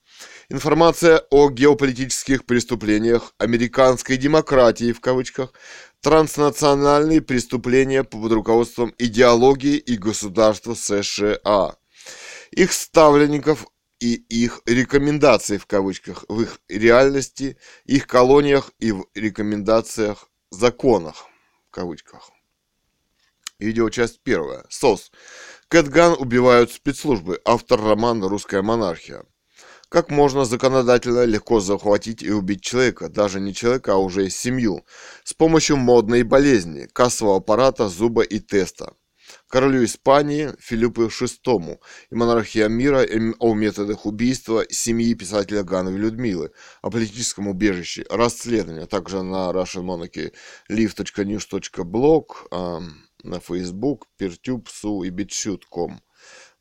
[0.48, 5.54] Информация о геополитических преступлениях американской демократии в кавычках,
[6.02, 11.76] транснациональные преступления под руководством идеологии и государства США.
[12.52, 13.66] Их ставленников
[14.02, 21.28] и их рекомендации в кавычках в их реальности, их колониях и в рекомендациях законах
[21.70, 22.30] в кавычках.
[23.58, 24.66] Видео часть первая.
[24.70, 25.12] СОС.
[25.70, 27.40] Кэтган убивают спецслужбы.
[27.46, 29.24] Автор романа «Русская монархия».
[29.88, 34.86] Как можно законодательно легко захватить и убить человека, даже не человека, а уже семью,
[35.24, 38.94] с помощью модной болезни, кассового аппарата, зуба и теста
[39.52, 41.78] королю Испании Филиппу VI
[42.10, 43.06] и монархия мира
[43.40, 50.34] о методах убийства семьи писателя Гановой Людмилы, о политическом убежище, расследование, также на Russian Monarchy
[50.70, 52.26] live.news.blog,
[53.24, 56.02] на Facebook, Peertube, Су и BitChute.com.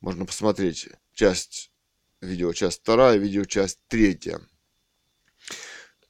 [0.01, 1.71] Можно посмотреть часть
[2.19, 4.41] видео, часть вторая, видео, часть третья.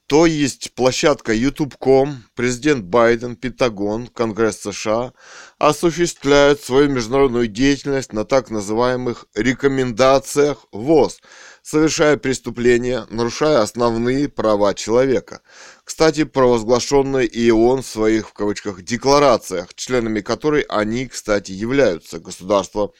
[0.06, 5.12] То есть площадка YouTube.com, президент Байден, Пентагон, Конгресс США
[5.58, 11.20] осуществляют свою международную деятельность на так называемых рекомендациях ВОЗ,
[11.62, 15.40] совершая преступления, нарушая основные права человека.
[15.84, 22.92] Кстати, провозглашенные и ООН в своих, в кавычках, декларациях, членами которой они, кстати, являются, государство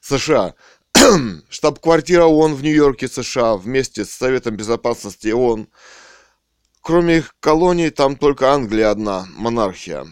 [0.00, 0.54] США.
[1.50, 5.68] Штаб-квартира ООН в Нью-Йорке, США, вместе с Советом Безопасности ООН–
[6.86, 10.06] Кроме их колоний, там только Англия одна, монархия.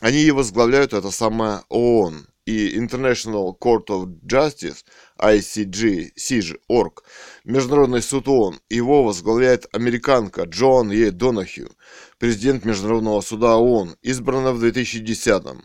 [0.00, 4.78] Они и возглавляют это самое ООН и International Court of Justice,
[5.20, 7.04] ICG, CIJ, org,
[7.44, 8.58] Международный суд ООН.
[8.68, 11.12] Его возглавляет американка Джоан Е.
[11.12, 11.70] Донахью,
[12.18, 15.64] президент Международного суда ООН, избрана в 2010-м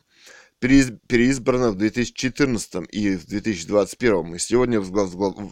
[0.60, 4.80] переизбрана в 2014 и в 2021 и сегодня,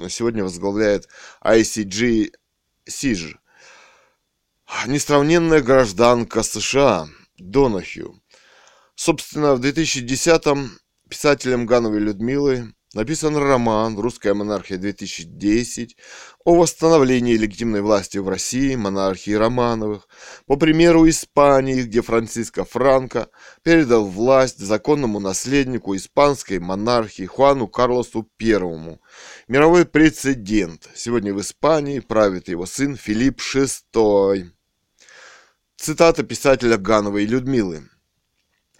[0.08, 1.10] сегодня возглавляет
[1.44, 2.36] ICG
[2.88, 3.41] CIJ
[4.88, 7.08] несравненная гражданка США
[7.38, 8.22] Донахью.
[8.96, 10.72] Собственно, в 2010-м
[11.10, 15.92] писателем Гановой Людмилы написан роман «Русская монархия-2010»
[16.44, 20.08] о восстановлении легитимной власти в России монархии Романовых,
[20.46, 23.30] по примеру Испании, где Франциско Франко
[23.64, 29.00] передал власть законному наследнику испанской монархии Хуану Карлосу I.
[29.48, 30.90] Мировой прецедент.
[30.96, 34.52] Сегодня в Испании правит его сын Филипп VI.
[35.84, 37.90] Цитата писателя Гановой Людмилы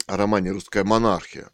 [0.06, 1.50] о романе «Русская монархия».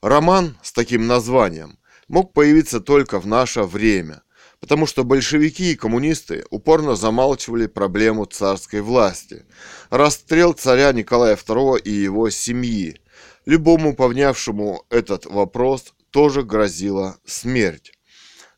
[0.00, 4.22] Роман с таким названием мог появиться только в наше время,
[4.60, 9.46] потому что большевики и коммунисты упорно замалчивали проблему царской власти,
[9.90, 13.00] расстрел царя Николая II и его семьи.
[13.46, 17.90] Любому повнявшему этот вопрос тоже грозила смерть.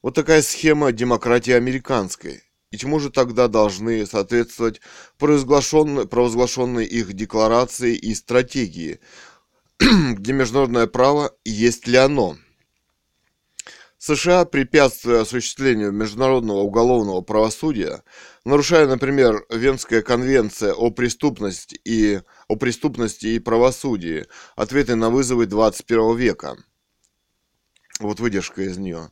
[0.01, 2.43] Вот такая схема демократии американской.
[2.69, 4.81] И чему же тогда должны соответствовать
[5.17, 8.99] провозглашенные, провозглашенные их декларации и стратегии,
[9.79, 12.37] где международное право, есть ли оно–
[14.01, 18.01] США, препятствуя осуществлению международного уголовного правосудия,
[18.45, 24.25] нарушая, например, Венская конвенция о преступности и о преступности и правосудии,
[24.55, 26.57] ответы на вызовы 21 века.
[27.99, 29.11] Вот выдержка из нее.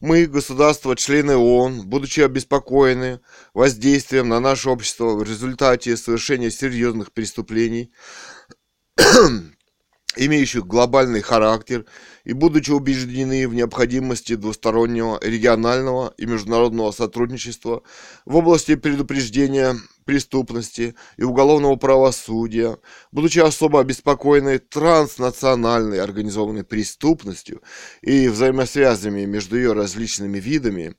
[0.00, 3.20] Мы, государства, члены ООН, будучи обеспокоены
[3.54, 7.92] воздействием на наше общество в результате совершения серьезных преступлений,
[10.16, 11.86] имеющих глобальный характер
[12.26, 17.84] и будучи убеждены в необходимости двустороннего регионального и международного сотрудничества
[18.24, 22.78] в области предупреждения преступности и уголовного правосудия,
[23.12, 27.62] будучи особо обеспокоены транснациональной организованной преступностью
[28.02, 30.96] и взаимосвязями между ее различными видами,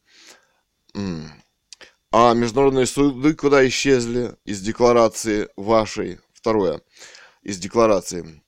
[2.10, 6.80] а международные суды куда исчезли из декларации вашей, второе,
[7.44, 8.42] из декларации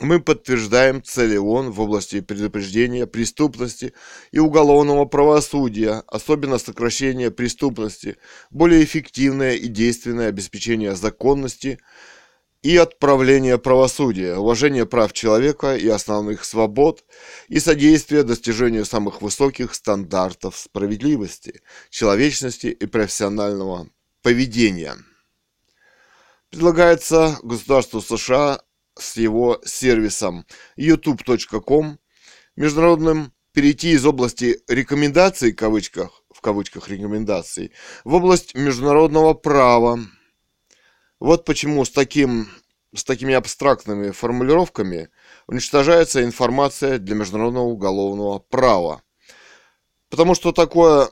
[0.00, 3.92] мы подтверждаем цели ООН в области предупреждения преступности
[4.32, 8.16] и уголовного правосудия, особенно сокращения преступности,
[8.50, 11.78] более эффективное и действенное обеспечение законности
[12.62, 17.04] и отправление правосудия, уважение прав человека и основных свобод
[17.48, 23.88] и содействие достижению самых высоких стандартов справедливости, человечности и профессионального
[24.22, 24.96] поведения.
[26.50, 28.62] Предлагается государству США
[28.98, 31.98] с его сервисом youtube.com
[32.56, 37.72] международным перейти из области рекомендаций, в кавычках, в кавычках рекомендаций,
[38.04, 40.00] в область международного права.
[41.20, 42.48] Вот почему с, таким,
[42.94, 45.08] с такими абстрактными формулировками
[45.46, 49.02] уничтожается информация для международного уголовного права.
[50.10, 51.08] Потому что такое,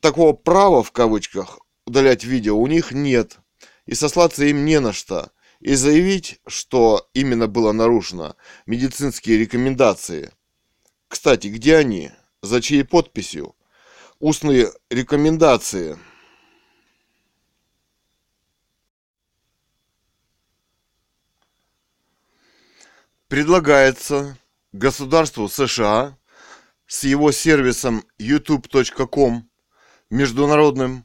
[0.00, 3.38] такого права, в кавычках, удалять видео у них нет.
[3.84, 5.30] И сослаться им не на что
[5.60, 8.36] и заявить, что именно было нарушено
[8.66, 10.32] медицинские рекомендации.
[11.08, 12.10] Кстати, где они?
[12.42, 13.54] За чьей подписью?
[14.18, 15.98] Устные рекомендации.
[23.28, 24.38] Предлагается
[24.72, 26.16] государству США
[26.86, 29.50] с его сервисом youtube.com
[30.10, 31.04] международным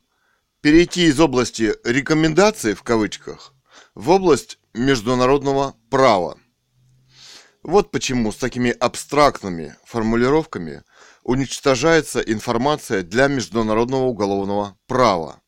[0.62, 3.56] перейти из области рекомендаций в кавычках
[3.96, 6.38] в область международного права.
[7.64, 10.84] Вот почему с такими абстрактными формулировками
[11.24, 15.42] уничтожается информация для международного уголовного права.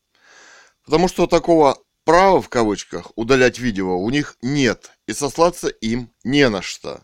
[0.84, 6.48] Потому что такого права в кавычках удалять видео у них нет, и сослаться им не
[6.48, 7.02] на что.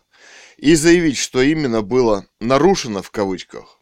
[0.57, 3.79] И заявить, что именно было нарушено в кавычках.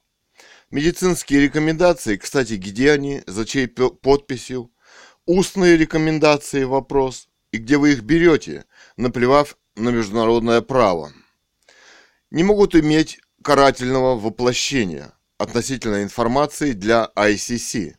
[0.71, 4.71] Медицинские рекомендации, кстати, где они, за чьей подписью?
[5.25, 7.28] Устные рекомендации, вопрос.
[7.51, 11.11] И где вы их берете, наплевав на международное право?
[12.29, 17.95] Не могут иметь карательного воплощения относительно информации для ICC.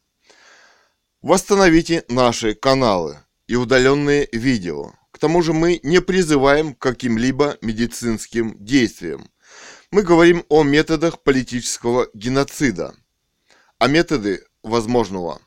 [1.23, 4.93] Восстановите наши каналы и удаленные видео.
[5.11, 9.29] К тому же мы не призываем к каким-либо медицинским действиям.
[9.91, 12.95] Мы говорим о методах политического геноцида,
[13.79, 15.41] а методы возможного,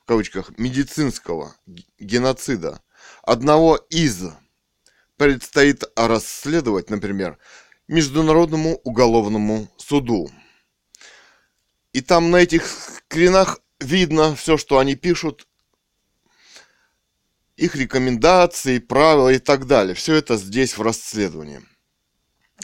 [0.00, 1.56] в кавычках, медицинского
[1.98, 2.82] геноцида
[3.26, 4.22] одного из
[5.18, 7.38] предстоит расследовать, например,
[7.88, 10.30] Международному уголовному суду.
[11.92, 15.46] И там на этих скринах видно все, что они пишут,
[17.56, 19.94] их рекомендации, правила и так далее.
[19.94, 21.62] Все это здесь в расследовании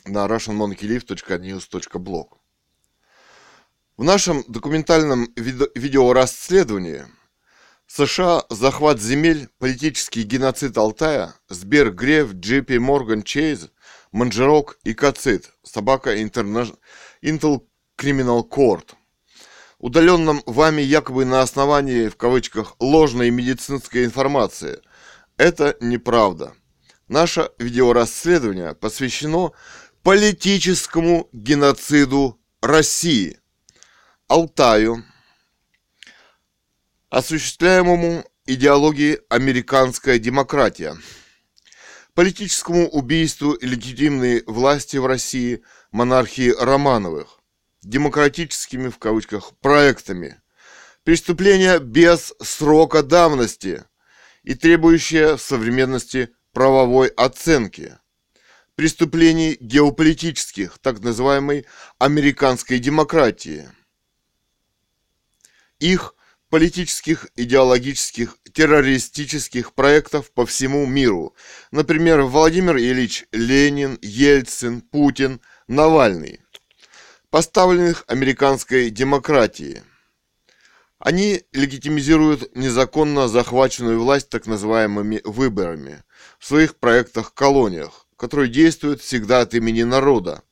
[0.04, 2.26] на russianmonkeylife.news.blog.
[3.96, 7.06] В нашем документальном виде- видеорасследовании
[7.94, 13.68] США, захват земель, политический геноцид Алтая, Сбер Греф, Джипи Морган Чейз–
[14.12, 17.60] Манжерок и Кацит, собака Intel
[18.00, 18.94] Criminal Court,
[19.76, 24.80] удаленном вами якобы на основании, в кавычках, ложной медицинской информации.
[25.36, 26.54] Это неправда.
[27.08, 29.52] Наше видеорасследование посвящено
[30.02, 33.38] политическому геноциду России,
[34.28, 35.04] Алтаю,
[37.12, 40.96] осуществляемому идеологией «американская демократия»,
[42.14, 47.40] политическому убийству легитимной власти в России монархии Романовых,
[47.82, 50.40] демократическими в кавычках проектами,
[51.04, 53.84] преступления без срока давности
[54.42, 57.98] и требующие в современности правовой оценки,
[58.74, 61.66] преступлений геополитических, так называемой
[61.98, 63.68] американской демократии.
[65.78, 66.14] Их
[66.52, 71.34] политических, идеологических, террористических проектов по всему миру.
[71.70, 76.40] Например, Владимир Ильич Ленин, Ельцин, Путин, Навальный.
[77.30, 79.82] Поставленных американской демократии.
[80.98, 86.04] Они легитимизируют незаконно захваченную власть так называемыми выборами
[86.38, 90.42] в своих проектах-колониях, которые действуют всегда от имени народа.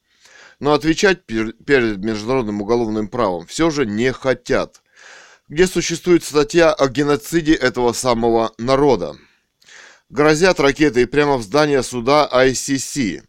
[0.61, 4.81] Но отвечать перед международным уголовным правом все же не хотят–
[5.51, 9.17] где существует статья о геноциде этого самого народа.
[10.09, 13.25] Грозят ракетой прямо в здание суда ICC.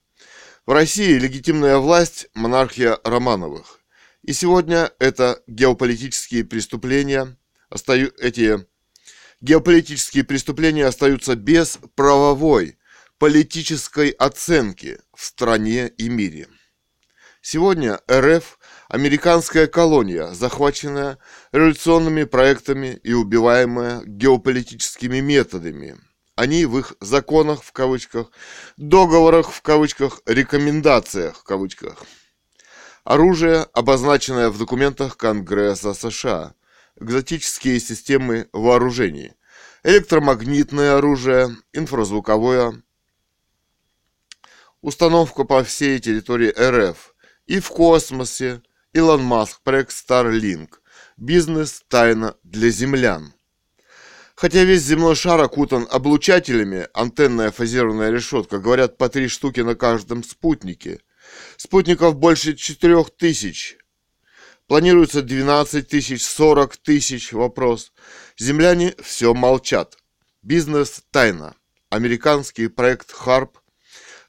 [0.67, 3.79] В России легитимная власть– монархия Романовых.
[4.21, 7.37] И сегодня это геополитические преступления,
[7.71, 8.67] остаю, эти
[9.41, 12.77] геополитические преступления остаются без правовой,
[13.17, 16.47] политической оценки в стране и мире.
[17.41, 18.59] Сегодня РФ–
[18.91, 21.17] американская колония, захваченная
[21.53, 25.97] революционными проектами и убиваемая геополитическими методами.
[26.35, 28.31] Они в их законах, в кавычках,
[28.75, 32.03] договорах, в кавычках, рекомендациях, в кавычках.
[33.05, 36.53] Оружие, обозначенное в документах Конгресса США.
[36.99, 39.31] Экзотические системы вооружений.
[39.83, 42.83] Электромагнитное оружие, инфразвуковое.
[44.81, 47.15] Установка по всей территории РФ–
[47.51, 48.61] и в космосе.
[48.93, 50.71] Илон Маск, проект Starlink.
[51.15, 53.33] Бизнес тайна для землян.
[54.35, 60.25] Хотя весь земной шар окутан облучателями, антенная фазированная решетка, говорят, по три штуки на каждом
[60.25, 60.99] спутнике.
[61.55, 63.77] Спутников больше четырех тысяч.
[64.67, 67.31] Планируется 12 тысяч, 40 тысяч.
[67.31, 67.93] Вопрос.
[68.37, 69.97] Земляне все молчат.
[70.41, 71.55] Бизнес тайна.
[71.89, 73.57] Американский проект Харп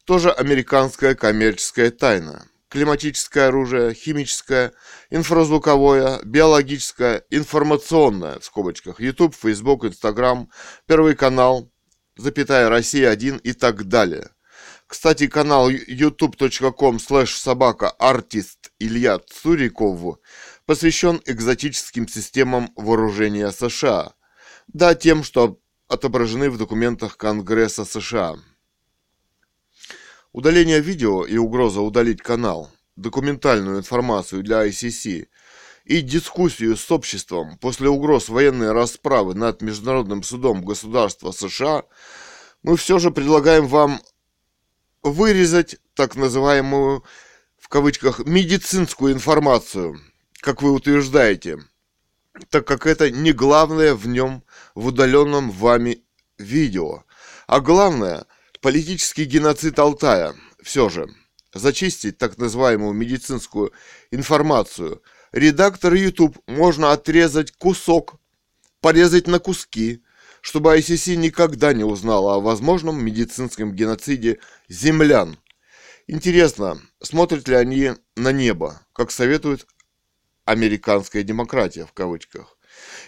[0.05, 4.73] тоже американская коммерческая тайна климатическое оружие, химическое,
[5.11, 10.49] инфразвуковое, биологическое, информационное, в скобочках, YouTube, Facebook, Instagram,
[10.87, 11.71] Первый канал,
[12.17, 14.31] запятая, Россия-1 и так далее.
[14.87, 20.19] Кстати, канал youtube.com slash собака артист Илья Цуриков
[20.65, 24.15] посвящен экзотическим системам вооружения США.
[24.69, 25.59] Да, тем, что
[25.89, 28.37] отображены в документах Конгресса США.
[30.33, 35.29] Удаление видео и угроза удалить канал, документальную информацию для ICC
[35.85, 41.83] и дискуссию с обществом после угроз военной расправы над Международным судом государства США,
[42.63, 44.01] мы все же предлагаем вам
[45.03, 47.05] вырезать так называемую,
[47.59, 50.01] в кавычках, медицинскую информацию,
[50.41, 51.59] как вы утверждаете,
[52.49, 56.03] так как это не главное в нем в удаленном вами
[56.39, 57.05] видео,
[57.47, 58.25] а главное–
[58.63, 60.35] политический геноцид Алтая.
[60.63, 61.13] Все же,
[61.53, 63.73] зачистить так называемую медицинскую
[64.11, 65.03] информацию,
[65.33, 68.15] редактор YouTube можно отрезать кусок,
[68.81, 70.03] порезать на куски,
[70.41, 74.39] чтобы ICC никогда не узнала о возможном медицинском геноциде
[74.69, 75.39] землян.
[76.07, 79.67] Интересно, смотрят ли они на небо, как советует
[80.45, 82.57] американская демократия в кавычках,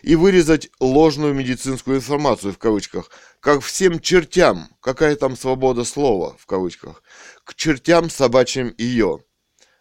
[0.04, 6.44] и вырезать ложную медицинскую информацию в кавычках, как всем чертям, какая там свобода слова в
[6.44, 7.02] кавычках,
[7.44, 9.20] к чертям собачьим ее.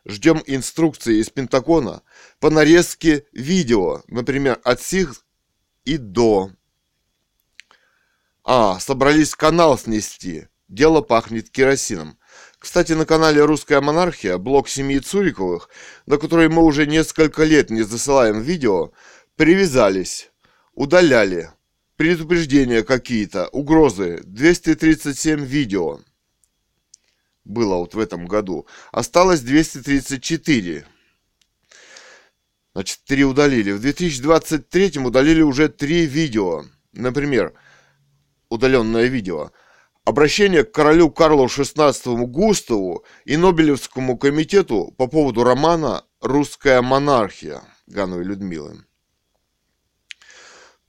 [0.05, 2.03] Ждем инструкции из Пентагона
[2.39, 5.25] по нарезке видео, например, от сих
[5.83, 6.51] и до.
[8.45, 10.47] А, собрались канал снести.
[10.69, 12.17] Дело пахнет керосином.
[12.63, 15.69] Кстати, на канале «Русская монархия» блог семьи Цуриковых,
[16.05, 18.93] на который мы уже несколько лет не засылаем видео,
[19.35, 20.31] привязались,
[20.73, 21.51] удаляли,
[21.95, 25.99] предупреждения какие-то, угрозы, 237 видео
[27.45, 28.67] было вот в этом году.
[28.91, 30.85] Осталось 234.
[32.73, 33.71] Значит, 3 удалили.
[33.71, 36.65] В 2023 удалили уже 3 видео.
[36.93, 37.53] Например,
[38.49, 39.51] удаленное видео.
[40.05, 48.25] Обращение к королю Карлу XVI Густаву и Нобелевскому комитету по поводу романа «Русская монархия» Гановой
[48.25, 48.85] Людмилы.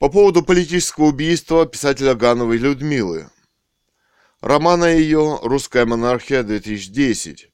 [0.05, 3.31] По поводу политического убийства писателя Гановой Людмилы.
[4.39, 7.47] Романа ее «Русская монархия-2010».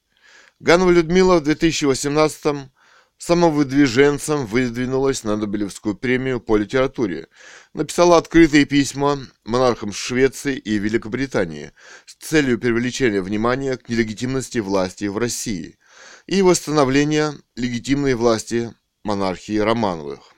[0.60, 2.68] Ганова Людмила в 2018
[3.16, 7.28] самовыдвиженцем выдвинулась на Нобелевскую премию по литературе.
[7.72, 11.72] Написала открытые письма монархам Швеции и Великобритании
[12.04, 15.78] с целью привлечения внимания к нелегитимности власти в России
[16.26, 18.74] и восстановления легитимной власти
[19.04, 20.31] монархии Романовых.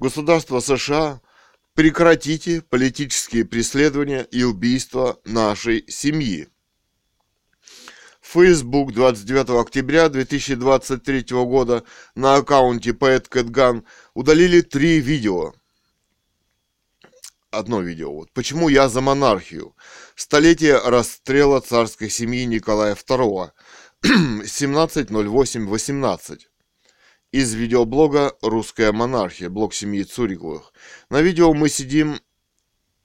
[0.00, 1.20] Государство США
[1.74, 6.48] прекратите политические преследования и убийства нашей семьи.
[8.22, 11.84] Facebook 29 октября 2023 года
[12.14, 13.84] на аккаунте PoetCatGun
[14.14, 15.52] удалили три видео.
[17.50, 18.10] Одно видео.
[18.10, 18.32] Вот.
[18.32, 19.76] Почему я за монархию?
[20.14, 23.50] Столетие расстрела царской семьи Николая II.
[24.02, 26.38] 17.08.18
[27.32, 30.72] из видеоблога «Русская монархия», блог семьи Цуриковых.
[31.10, 32.20] На видео мы сидим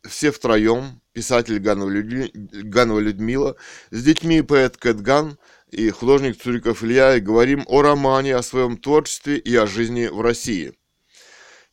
[0.03, 2.32] все втроем, писатель Ганова, Людми...
[2.34, 3.55] Ганова Людмила,
[3.91, 5.38] с детьми поэт Кэтган
[5.69, 10.21] и художник Цуриков Илья, и говорим о романе, о своем творчестве и о жизни в
[10.21, 10.73] России.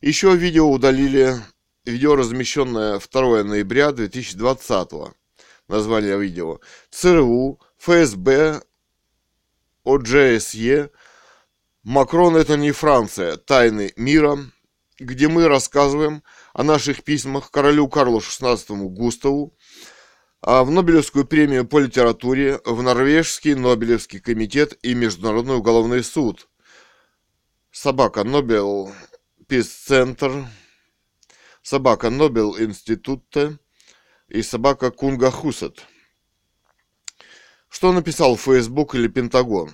[0.01, 1.35] Еще видео удалили,
[1.85, 4.91] видео размещенное 2 ноября 2020
[5.67, 6.59] название видео.
[6.91, 8.61] ЦРУ, ФСБ,
[9.85, 10.91] ОДЖСЕ–
[11.83, 14.37] Макрон это не Франция, тайны мира,
[14.99, 16.23] где мы рассказываем
[16.53, 19.57] о наших письмах королю Карлу XVI Густаву,
[20.39, 26.47] а в Нобелевскую премию по литературе, в Норвежский Нобелевский комитет и Международный уголовный суд.
[27.69, 28.93] Собака Нобел
[29.49, 30.47] Пис-центр,
[31.63, 33.59] собака Нобел Институте
[34.29, 35.83] и собака Кунга Хусет.
[37.67, 39.73] Что написал Facebook или Пентагон?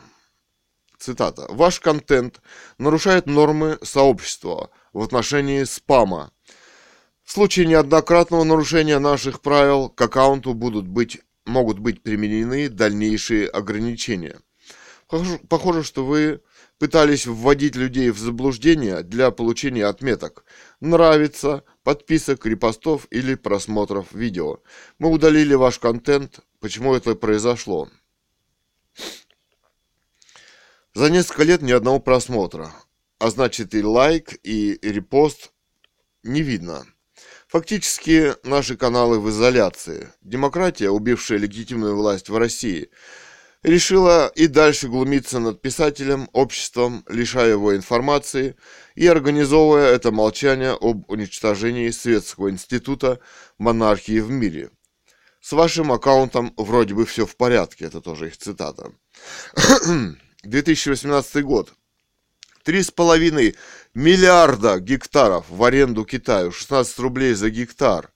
[1.00, 2.41] Цитата, «Ваш контент
[2.78, 6.32] нарушает нормы сообщества в отношении спама.
[7.24, 14.39] В случае неоднократного нарушения наших правил к аккаунту будут быть, могут быть применены дальнейшие ограничения».
[15.08, 16.41] Похоже, похоже, что вы
[16.78, 20.45] пытались вводить людей в заблуждение для получения отметок
[20.80, 24.60] «Нравится», подписок, репостов или просмотров видео.
[25.00, 26.41] Мы удалили ваш контент.
[26.60, 27.89] Почему это произошло?
[31.00, 32.74] За несколько лет ни одного просмотра,
[33.20, 35.54] а значит и лайк, и репост
[36.24, 36.86] не видно.
[37.47, 40.10] Фактически наши каналы в изоляции.
[40.22, 42.89] Демократия, убившая легитимную власть в России,
[43.64, 48.58] решила и дальше глумиться над писателем, обществом, лишая его информации
[48.95, 53.22] и организовывая это молчание об уничтожении Светского института
[53.58, 54.70] монархии в мире.
[55.39, 58.91] С вашим аккаунтом вроде бы все в порядке, это тоже их цитата.
[60.44, 61.74] 2018 год.
[62.66, 63.56] 3,5
[63.94, 68.12] миллиарда гектаров в аренду Китаю, 16 рублей за гектар.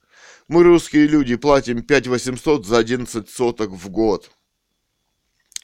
[0.48, 4.32] Мы, русские люди, платим 5 800 за 11 соток в год.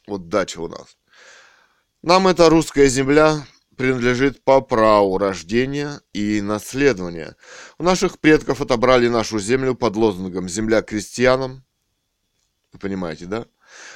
[0.08, 0.98] Вот дача у нас.
[2.02, 3.46] Нам эта русская земля
[3.76, 7.36] принадлежит по праву рождения и наследования.
[7.78, 11.64] У наших предков отобрали нашу землю под лозунгом «Земля крестьянам».
[12.74, 13.46] Вы понимаете, да?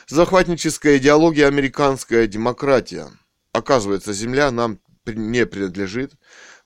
[0.08, 3.08] Захватническая идеология, американская демократия.
[3.52, 6.14] Оказывается, земля нам не принадлежит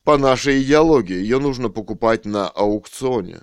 [0.03, 1.15] по нашей идеологии.
[1.15, 3.41] Ее нужно покупать на аукционе.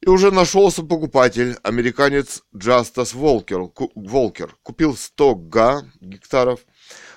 [0.00, 4.56] И уже нашелся покупатель, американец Джастас Волкер, Волкер.
[4.62, 6.60] Купил 100 га гектаров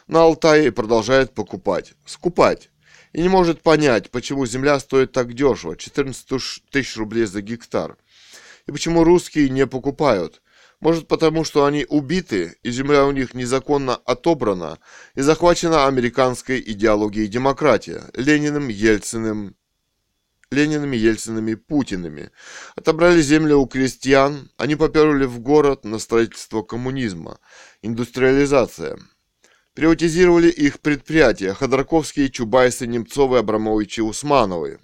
[0.07, 1.93] на Алтае и продолжает покупать.
[2.05, 2.71] Скупать.
[3.13, 7.97] И не может понять, почему земля стоит так дешево, 14 тысяч рублей за гектар.
[8.65, 10.41] И почему русские не покупают.
[10.79, 14.79] Может потому, что они убиты, и земля у них незаконно отобрана
[15.13, 19.55] и захвачена американской идеологией демократия, Лениным, Ельциным,
[20.51, 22.31] Лениными, Ельцинами, Путинами.
[22.75, 27.39] Отобрали землю у крестьян, они поперли в город на строительство коммунизма,
[27.81, 28.97] индустриализация.
[29.73, 34.79] Приватизировали их предприятия Ходорковские, Чубайсы, Немцовы, Абрамовичи, Усмановы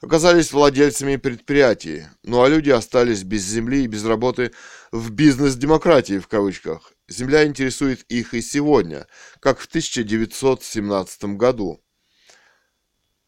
[0.00, 4.52] оказались владельцами предприятий, ну а люди остались без земли и без работы
[4.92, 6.92] в «бизнес-демократии» в кавычках.
[7.08, 9.06] Земля интересует их и сегодня,
[9.40, 11.80] как в 1917 году.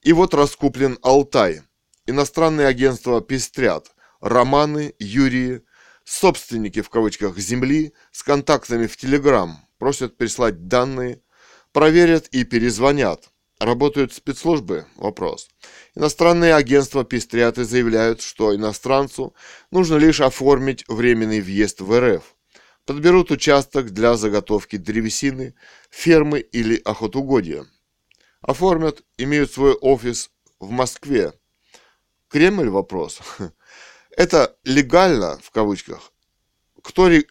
[0.03, 1.63] И вот раскуплен Алтай.
[2.07, 3.93] Иностранные агентства пестрят.
[4.21, 5.63] Романы, Юрии,
[6.05, 11.23] собственники в кавычках земли с контактами в Телеграм просят прислать данные,
[11.73, 13.32] проверят и перезвонят.
[13.63, 14.87] Работают спецслужбы?
[14.97, 15.49] Вопрос.
[15.95, 19.37] Иностранные агентства пестрят заявляют, что иностранцу
[19.71, 22.25] нужно лишь оформить временный въезд в РФ.
[22.87, 25.55] Подберут участок для заготовки древесины,
[25.91, 27.65] фермы или охотугодия.
[28.41, 31.33] Оформят, имеют свой офис в Москве.
[32.31, 33.21] Кремль вопрос.
[34.17, 36.11] Это легально, в кавычках.
[36.83, 37.23] Кто, э,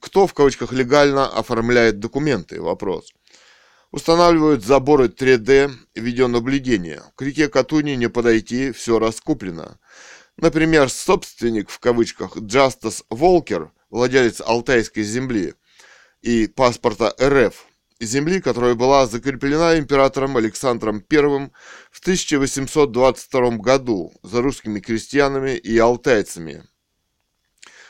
[0.00, 2.62] кто в кавычках легально оформляет документы?
[2.62, 3.12] Вопрос.
[3.96, 7.02] Устанавливают заборы 3D видеонаблюдения.
[7.14, 9.78] К реке Катуни не подойти, все раскуплено.
[10.36, 15.54] Например, собственник в кавычках Джастас Волкер, владелец Алтайской земли
[16.20, 17.54] и паспорта РФ,
[17.98, 21.50] земли, которая была закреплена императором Александром I
[21.90, 26.64] в 1822 году за русскими крестьянами и алтайцами.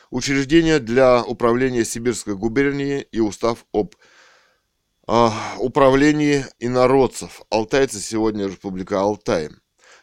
[0.09, 3.93] Учреждение для управления Сибирской губернией и устав об
[5.07, 7.41] управлении инородцев.
[7.49, 9.49] Алтайцы сегодня Республика Алтай.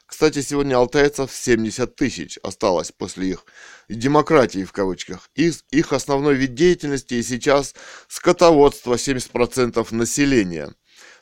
[0.07, 3.47] Кстати, сегодня алтайцев 70 тысяч осталось после их
[3.89, 5.29] демократии в кавычках.
[5.35, 7.75] Из их основной вид деятельности и сейчас
[8.09, 10.73] скотоводство 70% населения.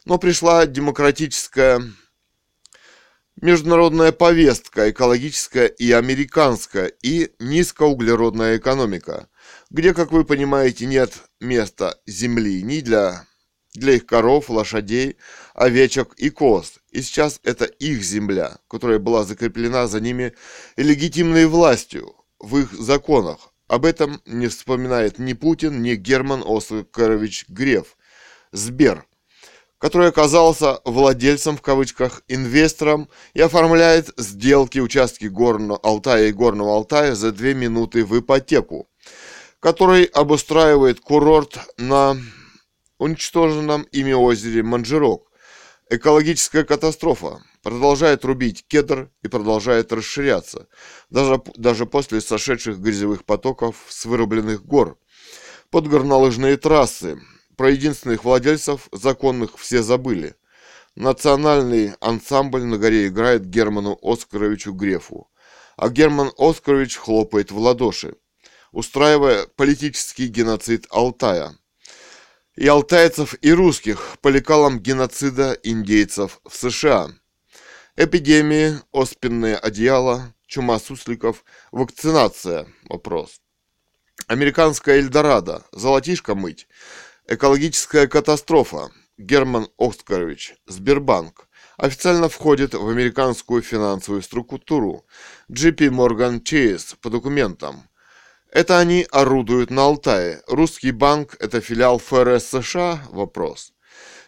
[0.04, 1.82] Но пришла демократическая
[3.40, 9.28] международная повестка, экологическая и американская, и низкоуглеродная экономика,
[9.70, 13.26] где, как вы понимаете, нет места земли ни для
[13.74, 15.16] для их коров, лошадей,
[15.54, 16.74] овечек и коз.
[16.90, 20.34] И сейчас это их земля, которая была закреплена за ними
[20.76, 23.52] легитимной властью в их законах.
[23.68, 27.96] Об этом не вспоминает ни Путин, ни Герман Оскарович Греф,
[28.52, 29.06] Сбер,
[29.78, 37.14] который оказался владельцем, в кавычках, инвестором и оформляет сделки участки Горного Алтая и Горного Алтая
[37.14, 38.90] за две минуты в ипотеку,
[39.60, 42.18] который обустраивает курорт на
[42.98, 45.30] уничтоженном ими озере Манжирок.
[45.90, 50.68] Экологическая катастрофа продолжает рубить кедр и продолжает расширяться,
[51.10, 54.98] даже, даже после сошедших грязевых потоков с вырубленных гор.
[55.70, 57.20] Под горнолыжные трассы.
[57.56, 60.34] Про единственных владельцев законных все забыли.
[60.96, 65.30] Национальный ансамбль на горе играет Герману Оскаровичу Грефу,
[65.76, 68.16] а Герман Оскарович хлопает в ладоши,
[68.72, 71.56] устраивая политический геноцид Алтая–
[72.56, 77.10] и алтайцев, и русских по лекалам геноцида индейцев в США.
[77.96, 83.40] Эпидемии, оспенные одеяла, чума сусликов, вакцинация– вопрос.
[84.26, 86.68] Американская Эльдорадо, золотишко мыть,
[87.26, 95.06] экологическая катастрофа, Герман Оскарович, Сбербанк, официально входит в американскую финансовую структуру
[95.50, 97.88] JP Morgan Chase по документам–
[98.52, 100.42] это они орудуют на Алтае.
[100.46, 103.02] Русский банк– это филиал ФРС США?
[103.10, 103.72] Вопрос.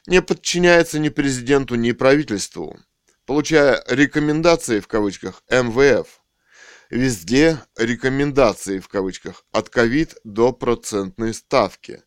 [0.06, 2.78] Не подчиняется ни президенту, ни правительству.
[3.26, 6.06] Получая «рекомендации» в кавычках МВФ.
[6.90, 12.02] Везде «рекомендации» в кавычках от ковид до процентной ставки.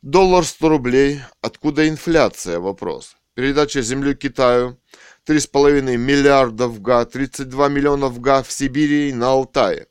[0.00, 1.20] Доллар 100 рублей.
[1.42, 2.60] Откуда инфляция?
[2.60, 3.16] Вопрос.
[3.34, 4.78] Передача земли Китаю.
[5.26, 9.86] 3,5 миллиардов га, 32 миллионов га в Сибири и на Алтае.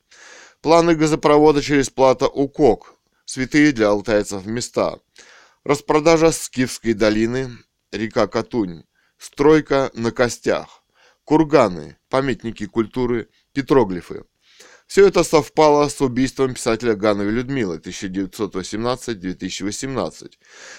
[0.68, 5.00] Планы газопровода через плато Укок, святые для алтайцев места.
[5.64, 7.52] Распродажа Скифской долины,
[7.94, 8.84] река Катунь.
[9.18, 10.84] стройка на костях,
[11.24, 14.26] курганы, памятники культуры, петроглифы.
[14.88, 20.34] Все это совпало с убийством писателя Гановой Людмилы 1918-2018,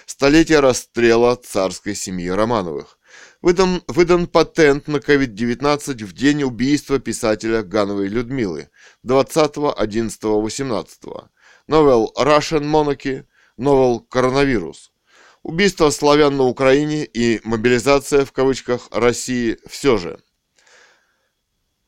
[0.04, 2.97] столетие расстрела царской семьи Романовых.
[3.40, 8.68] Выдан, выдан патент на COVID-19 в день убийства писателя Гановой Людмилы
[9.06, 11.28] 20.11.18.
[11.68, 13.26] Новел Russian Monarchy,
[13.56, 14.90] новел Коронавирус.
[15.44, 20.18] Убийство славян на Украине и мобилизация в кавычках России все же.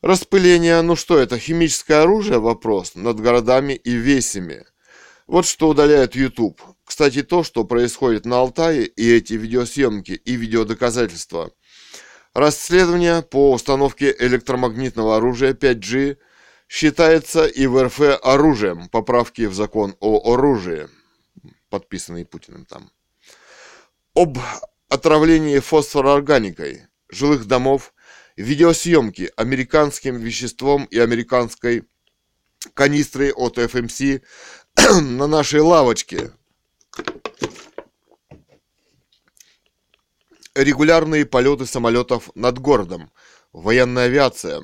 [0.01, 2.39] Распыление, ну что это, химическое оружие?
[2.39, 4.65] Вопрос над городами и весями.
[5.31, 6.61] Вот что удаляет YouTube.
[6.83, 11.53] Кстати, то, что происходит на Алтае, и эти видеосъемки, и видеодоказательства.
[12.33, 16.17] Расследование по установке электромагнитного оружия 5G
[16.67, 20.89] считается и в РФ оружием, поправки в закон о оружии,
[21.69, 22.91] подписанный Путиным там.
[24.13, 24.37] Об
[24.89, 27.93] отравлении фосфороорганикой жилых домов,
[28.35, 31.85] видеосъемки американским веществом и американской
[32.73, 34.21] канистрой от FMC
[35.01, 36.31] на нашей лавочке.
[40.55, 43.11] Регулярные полеты самолетов над городом,
[43.53, 44.61] военная авиация.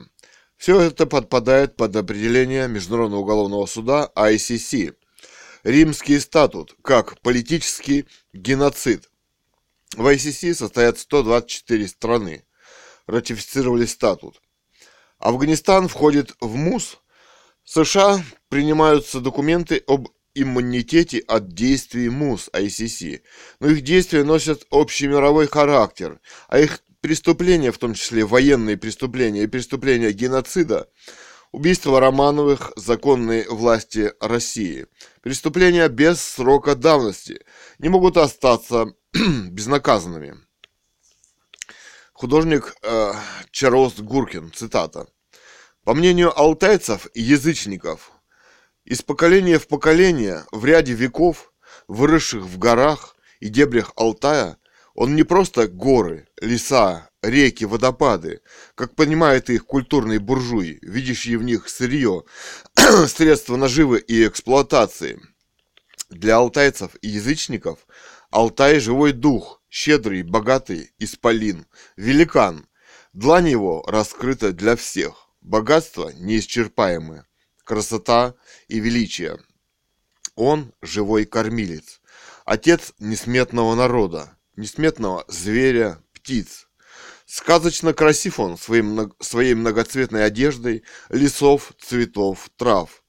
[0.58, 4.96] Все это подпадает под определение Международного уголовного суда ICC.
[5.64, 9.10] Римский статут как политический геноцид.
[9.96, 12.44] В ICC состоят 124 страны
[13.06, 14.42] ратифицировали статут.
[15.20, 17.00] Афганистан входит в МУС.
[17.68, 23.24] США принимаются документы об иммунитете от действий МУС ICC,
[23.60, 29.48] но их действия носят общемировой характер, а их преступления, в том числе военные преступления и
[29.48, 30.90] преступления геноцида,
[31.52, 34.88] убийство Романовых законной власти России,
[35.22, 37.42] преступления без срока давности,
[37.80, 40.38] не могут остаться безнаказанными.
[42.14, 43.12] Художник э,
[43.52, 45.08] Чарльз Гуркин, цитата.
[45.88, 48.12] По мнению алтайцев и язычников,
[48.84, 51.54] из поколения в поколение, в ряде веков,
[51.88, 54.58] выросших в горах и дебрях Алтая,
[54.96, 58.42] он не просто горы, леса, реки, водопады,
[58.76, 62.26] как понимают их культурные буржуи, видящие в них сырье,
[63.08, 65.22] средства наживы и эксплуатации.
[66.10, 67.88] Для алтайцев и язычников
[68.30, 71.66] Алтай– живой дух, щедрый, богатый исполин,
[71.96, 72.68] великан.
[73.14, 77.26] Длань его раскрыта для всех, богатство неисчерпаемое,
[77.64, 78.36] красота
[78.68, 79.40] и величие.
[80.36, 82.02] Он живой кормилец,
[82.46, 86.68] отец несметного народа, несметного зверя, птиц.
[87.26, 93.04] Сказочно красив он своим, своей многоцветной одеждой лесов, цветов, трав.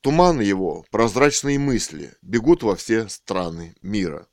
[0.00, 4.26] Туман его, прозрачные мысли, бегут во все страны мира.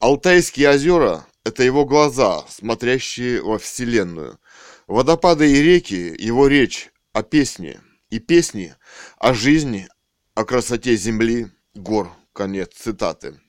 [0.00, 4.38] Алтайские озера– это его глаза, смотрящие во Вселенную.
[4.86, 7.80] Водопады и реки– его речь о песне.
[8.08, 8.76] И песни
[9.18, 9.88] о жизни,
[10.34, 12.12] о красоте земли, гор.
[12.32, 13.40] Конец цитаты.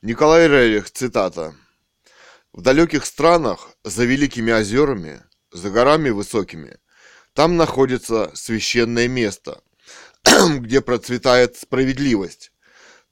[0.00, 1.54] Николай Рерих, цитата.
[2.54, 6.78] В далеких странах, за великими озерами, за горами высокими,
[7.34, 9.62] там находится священное место,
[10.56, 12.52] где процветает справедливость,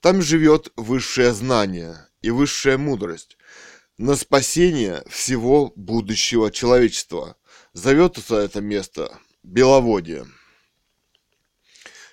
[0.01, 3.37] там живет высшее знание и высшая мудрость
[4.01, 7.37] на спасение всего будущего человечества.
[7.75, 10.27] Зовется это место Беловодье.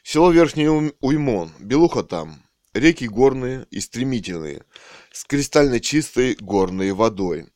[0.03, 0.67] Село Верхний
[0.99, 4.65] Уймон, Белуха там, реки горные и стремительные,
[5.13, 7.47] с кристально чистой горной водой.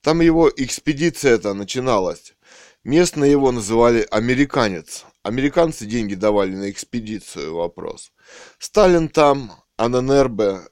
[0.00, 2.34] Там его экспедиция эта начиналась.
[2.84, 8.12] Местные его называли «американец», Американцы деньги давали на экспедицию, вопрос.
[8.58, 10.70] Сталин там, а на НРБ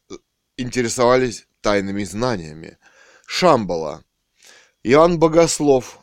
[0.56, 2.78] интересовались тайными знаниями.
[3.26, 4.04] Шамбала.
[4.82, 5.98] Иоанн Богослов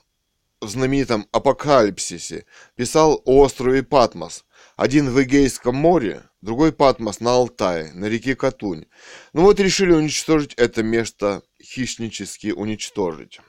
[0.59, 2.45] в знаменитом «Апокалипсисе»
[2.75, 4.45] писал о острове Патмос.
[4.75, 8.85] Один в Эгейском море, другой Патмос на Алтае, на реке Катунь.
[9.31, 13.39] Ну вот решили уничтожить это место, хищнически уничтожить.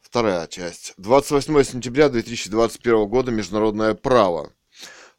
[0.00, 0.94] Вторая часть.
[0.96, 3.30] 28 сентября 2021 года.
[3.30, 4.52] Международное право.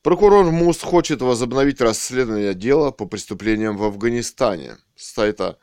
[0.07, 4.77] Прокурор МУС хочет возобновить расследование дела по преступлениям в Афганистане.
[4.95, 5.57] С сайта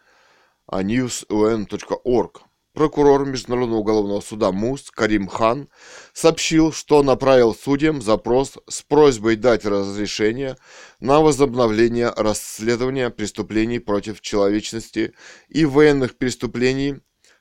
[0.70, 2.42] news.un.org.
[2.74, 5.70] Прокурор Международного уголовного суда МУС Карим Хан
[6.12, 10.58] сообщил, что направил судьям запрос с просьбой дать разрешение
[11.00, 15.14] на возобновление расследования преступлений против человечности
[15.48, 16.96] и военных преступлений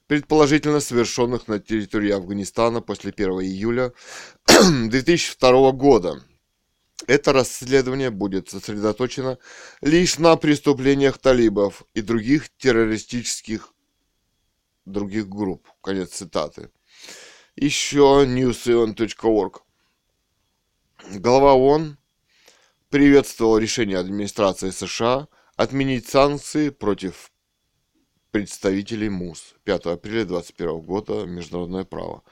[0.08, 3.92] предположительно совершенных на территории Афганистана после 1 июля
[4.48, 6.22] 2002 года.
[7.08, 9.38] Это расследование будет сосредоточено
[9.82, 13.74] лишь на преступлениях талибов и других террористических
[14.86, 15.68] других групп.
[15.82, 16.70] Конец цитаты.
[17.56, 19.62] Еще newsion.org.
[21.12, 21.98] Глава ООН
[22.90, 27.32] приветствовал решение администрации США отменить санкции против
[28.32, 29.56] представителей МУС.
[29.66, 31.26] 5 апреля 2021 года.
[31.26, 32.24] Международное право.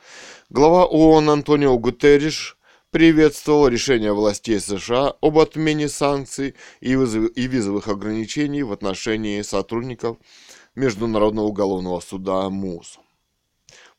[0.50, 2.58] Глава ООН Антонио Гутерриш
[2.92, 10.18] приветствовал решение властей США об отмене санкций и визовых ограничений в отношении сотрудников
[10.76, 13.00] Международного уголовного суда МУС.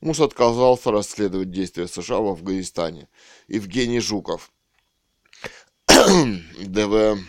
[0.01, 3.09] МУС отказался расследовать действия США в Афганистане.
[3.49, 4.53] Евгений Жуков.
[5.89, 7.23] dv.com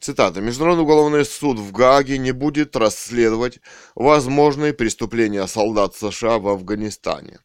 [0.00, 0.40] Цитата.
[0.40, 3.60] Международный уголовный суд в Гааге не будет расследовать
[3.96, 7.40] возможные преступления солдат США в Афганистане.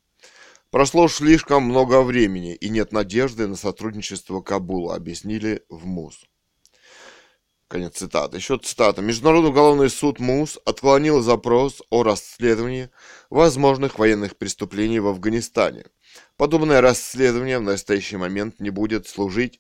[0.70, 6.26] Прошло слишком много времени и нет надежды на сотрудничество Кабула, объяснили в МУС.
[7.68, 8.38] Конец цитаты.
[8.38, 9.02] Еще цитата.
[9.02, 12.92] Международный уголовный суд МУС отклонил запрос о расследовании
[13.32, 15.86] возможных военных преступлений в Афганистане.
[16.38, 19.60] Подобное расследование в настоящий момент не будет служить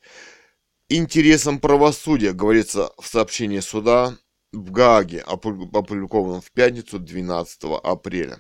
[0.90, 4.18] интересам правосудия, говорится в сообщении суда
[4.52, 8.40] в Гааге, опубликованном в пятницу 12 апреля.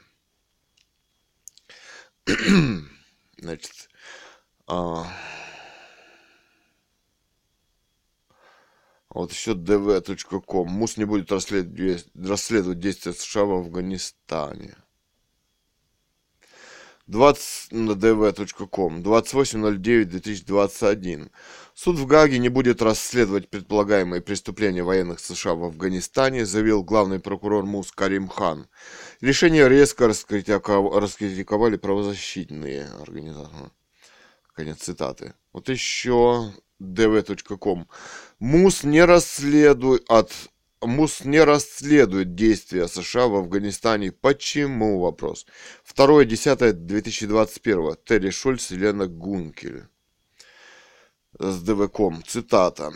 [3.37, 3.89] Значит,
[4.67, 5.05] а...
[9.09, 10.67] Вот еще dv.com.
[10.69, 14.75] МУС не будет расследовать, расследовать действия США в Афганистане.
[17.07, 19.01] 20 на dv.com.
[19.01, 21.29] 28.09.2021.
[21.73, 27.65] Суд в Гаге не будет расследовать предполагаемые преступления военных США в Афганистане, заявил главный прокурор
[27.65, 28.67] МУС Карим Хан.
[29.21, 33.71] Решение резко раскритиковали правозащитные организации.
[34.55, 35.33] Конец цитаты.
[35.51, 37.87] Вот еще dv.com.
[38.39, 40.31] МУС не расследует от
[40.85, 44.11] МУС не расследует действия США в Афганистане.
[44.11, 44.99] Почему?
[44.99, 45.47] Вопрос.
[45.95, 47.97] 2.10.2021.
[48.05, 49.87] Терри Шульц и Лена Гункель.
[51.39, 52.21] С ДВКом.
[52.25, 52.91] Цитата.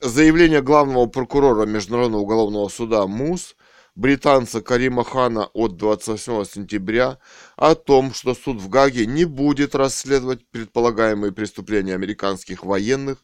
[0.00, 3.54] Заявление главного прокурора Международного уголовного суда МУС
[3.94, 7.18] британца Карима Хана от 28 сентября
[7.56, 13.18] о том, что суд в Гаге не будет расследовать предполагаемые преступления американских военных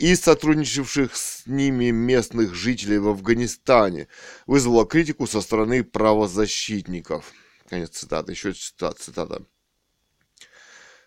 [0.00, 4.08] и сотрудничавших с ними местных жителей в Афганистане,
[4.46, 7.32] вызвало критику со стороны правозащитников.
[7.68, 8.32] Конец цитаты.
[8.32, 8.98] Еще цитата.
[8.98, 9.42] цитата.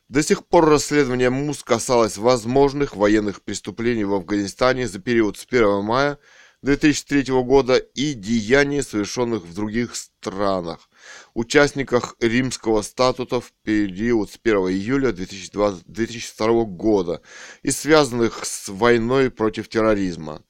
[0.09, 5.83] До сих пор расследование МУС касалось возможных военных преступлений в Афганистане за период с 1
[5.83, 6.19] мая
[6.63, 10.89] 2003 года и деяний, совершенных в других странах,
[11.33, 17.21] участниках римского статута в период с 1 июля 2020, 2002 года
[17.63, 20.41] и связанных с войной против терроризма,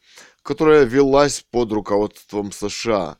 [0.43, 3.17] которая велась под руководством США.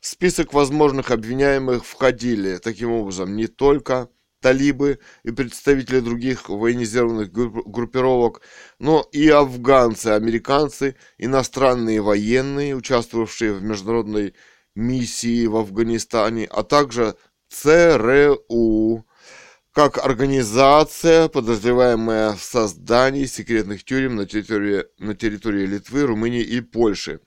[0.00, 4.10] В список возможных обвиняемых входили, таким образом, не только
[4.44, 8.42] талибы и представители других военизированных группировок,
[8.78, 14.34] но и афганцы, американцы, иностранные военные, участвовавшие в международной
[14.74, 17.16] миссии в Афганистане, а также
[17.48, 19.06] ЦРУ,
[19.72, 27.20] как организация, подозреваемая в создании секретных тюрем на территории, на территории Литвы, Румынии и Польши,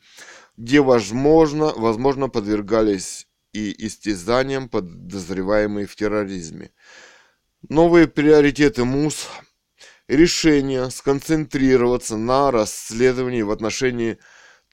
[0.55, 6.69] где, возможно, возможно подвергались и истязаниям подозреваемые в терроризме.
[7.63, 9.27] Новые приоритеты МУС–
[10.07, 14.19] решение сконцентрироваться на расследовании в отношении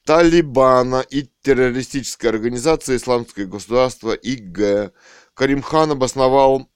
[0.05, 4.93] Талибана и террористической организации Исламское государство ИГ.
[5.33, 6.69] Каримхан обосновал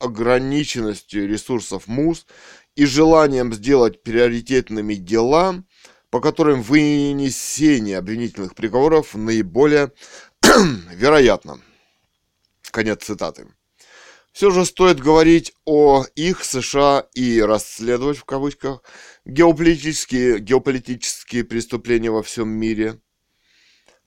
[0.00, 2.26] ограниченностью ресурсов МУС
[2.74, 5.62] и желанием сделать приоритетными дела,
[6.10, 9.92] по которым вынесение обвинительных приговоров наиболее
[10.42, 11.60] вероятно.
[12.72, 13.46] Конец цитаты.
[14.32, 18.82] Все же стоит говорить о их США и расследовать в кавычках
[19.24, 23.00] геополитические, геополитические преступления во всем мире,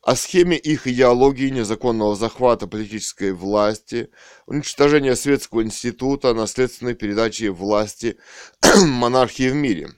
[0.02, 4.10] о схеме их идеологии незаконного захвата политической власти,
[4.46, 8.18] уничтожения Светского института, наследственной передачи власти
[8.86, 9.92] монархии в мире.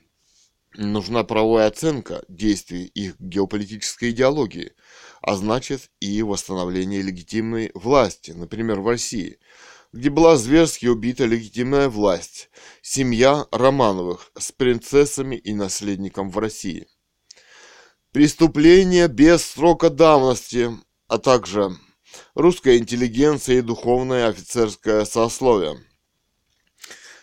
[0.76, 4.74] Нужна правовая оценка действий их геополитической идеологии,
[5.22, 9.38] а значит и восстановление легитимной власти, например, в России–
[9.96, 12.50] где была зверски убита легитимная власть,
[12.82, 16.88] семья Романовых с принцессами и наследником в России.
[18.12, 20.70] Преступления без срока давности,
[21.08, 21.78] а также
[22.34, 25.78] русская интеллигенция и духовное офицерское сословие.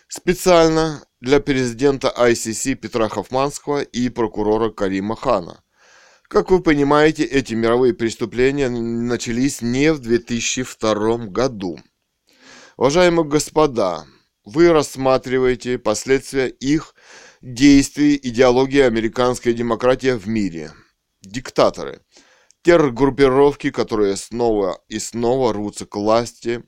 [0.07, 5.63] Специально для президента ICC Петра Хофманского и прокурора Карима Хана.
[6.27, 11.77] Как вы понимаете, эти мировые преступления начались не в 2002 году.
[12.75, 14.07] Уважаемые господа,
[14.43, 16.95] вы рассматриваете последствия их
[17.41, 20.71] действий идеологии американской демократии в мире.
[21.21, 22.01] Диктаторы,
[22.63, 26.63] террор-группировки, которые снова и снова рвутся к власти,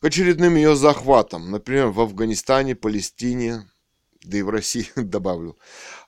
[0.00, 3.70] к очередным ее захватам, например, в Афганистане, Палестине,
[4.24, 5.58] да и в России добавлю.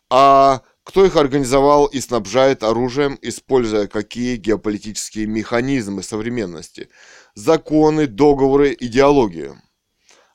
[0.09, 6.89] А кто их организовал и снабжает оружием, используя какие геополитические механизмы современности,
[7.35, 9.61] законы, договоры, идеологию?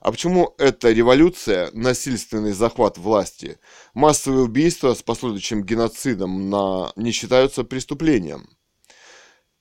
[0.00, 3.58] А почему эта революция, насильственный захват власти,
[3.94, 6.92] массовые убийства с последующим геноцидом на...
[6.96, 8.48] не считаются преступлением?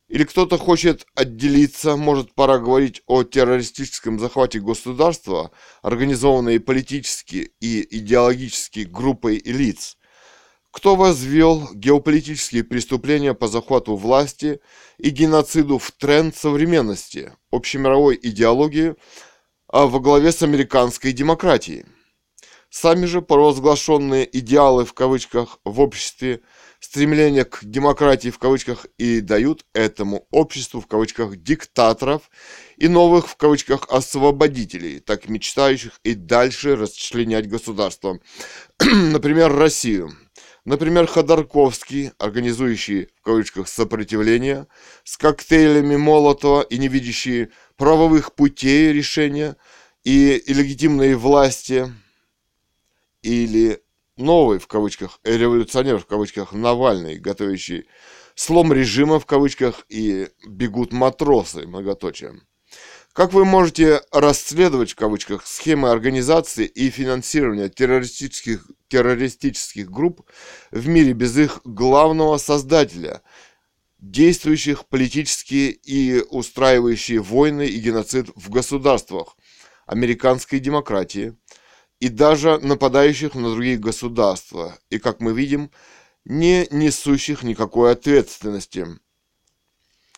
[0.08, 8.82] Или кто-то хочет отделиться, может пора говорить о террористическом захвате государства, организованной политически и идеологически
[8.82, 9.98] группой лиц,
[10.78, 14.60] кто возвел геополитические преступления по захвату власти
[15.00, 18.94] и геноциду в тренд современности, общемировой идеологии,
[19.68, 21.86] а во главе с американской демократией.
[22.70, 26.42] Сами же провозглашенные идеалы в кавычках в обществе–
[26.80, 32.30] стремление к демократии в кавычках и дают этому обществу в кавычках диктаторов
[32.78, 38.20] и новых в кавычках освободителей, так мечтающих и дальше расчленять государство.
[38.80, 40.16] Например, Россию.
[40.68, 44.68] Например, Ходорковский, организующий в кавычках сопротивление,
[45.06, 49.56] с коктейлями Молотова и не видящий правовых путей решения
[50.04, 51.90] и, легитимной власти
[53.22, 53.82] или
[54.18, 57.88] новый, в кавычках, революционер, в кавычках, Навальный, готовящий
[58.36, 62.42] слом режима, в кавычках, и бегут матросы, многоточие.
[63.18, 70.22] Как вы можете расследовать, в кавычках, схемы организации и финансирования террористических, террористических групп
[70.70, 73.24] в мире без их главного создателя,
[73.98, 79.36] действующих политически и устраивающие войны и геноцид в государствах
[79.88, 81.36] американской демократии–
[82.00, 85.72] и даже нападающих на другие государства, и, как мы видим,
[86.26, 88.86] не несущих никакой ответственности.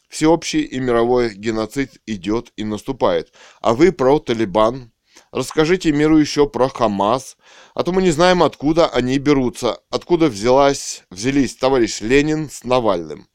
[0.10, 3.32] Всеобщий и мировой геноцид идет и наступает.
[3.62, 4.92] А вы про Талибан.
[5.32, 7.38] Расскажите миру еще про Хамас,
[7.76, 13.28] а то мы не знаем, откуда они берутся, откуда взялась, взялись товарищ Ленин с Навальным.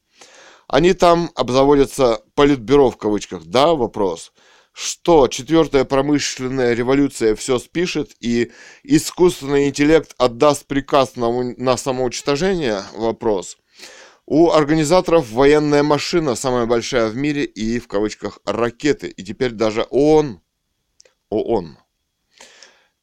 [0.67, 4.33] Они там обзаводятся политбюро в кавычках, да, вопрос–
[4.77, 8.51] что четвертая промышленная революция все спишет и
[8.83, 12.83] искусственный интеллект отдаст приказ на, на самоуничтожение?
[12.93, 13.57] Вопрос.
[14.27, 19.07] У организаторов военная машина самая большая в мире и в кавычках ракеты.
[19.07, 20.41] И теперь даже ООН,
[21.29, 21.77] ООН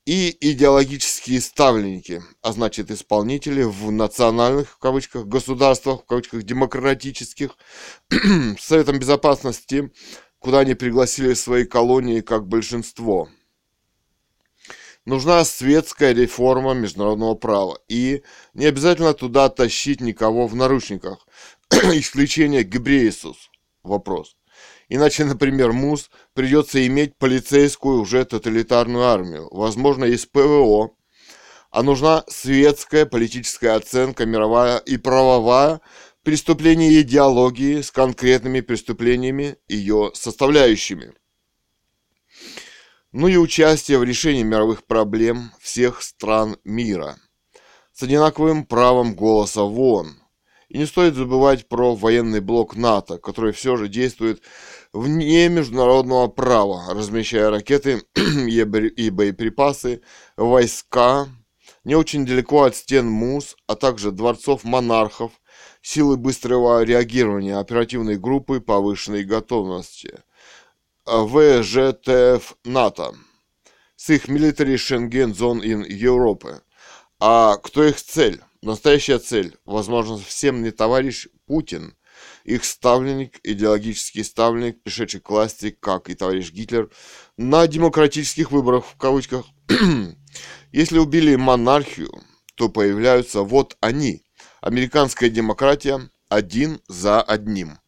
[0.04, 7.56] и идеологические ставленники, а значит исполнители в национальных, в кавычках, государствах, в кавычках, демократических,
[8.58, 9.92] Советом Безопасности
[10.42, 13.28] куда они пригласили свои колонии как большинство.
[15.04, 17.78] Нужна светская реформа международного права.
[17.88, 18.22] И
[18.54, 21.26] не обязательно туда тащить никого в наручниках.
[21.70, 23.50] Исключение Гебреисус.
[23.82, 24.36] Вопрос.
[24.88, 30.90] Иначе, например, МУС придется иметь полицейскую уже тоталитарную армию, возможно, из ПВО.
[31.70, 35.80] А нужна светская политическая оценка, мировая и правовая,
[36.22, 41.14] преступление идеологии с конкретными преступлениями ее составляющими.
[43.12, 47.16] Ну и участие в решении мировых проблем всех стран мира
[47.92, 50.16] с одинаковым правом голоса в ООН.
[50.70, 54.42] И не стоит забывать про военный блок НАТО, который все же действует
[54.94, 60.00] вне международного права, размещая ракеты и боеприпасы,
[60.38, 61.28] войска
[61.84, 65.32] не очень далеко от стен МУС, а также дворцов монархов,
[65.82, 70.22] силы быстрого реагирования оперативной группы повышенной готовности
[71.06, 73.14] ВЖТФ НАТО
[73.96, 76.60] с их Military Schengen Zone in Europe.
[77.20, 78.40] А кто их цель?
[78.62, 81.96] Настоящая цель, возможно, всем не товарищ Путин,
[82.44, 86.90] их ставленник, идеологический ставленник, пришедший к власти, как и товарищ Гитлер,
[87.36, 89.46] на демократических выборах, в кавычках.
[90.72, 92.12] Если убили монархию,
[92.54, 94.22] то появляются вот они,
[94.60, 97.81] Американская демократия один за одним.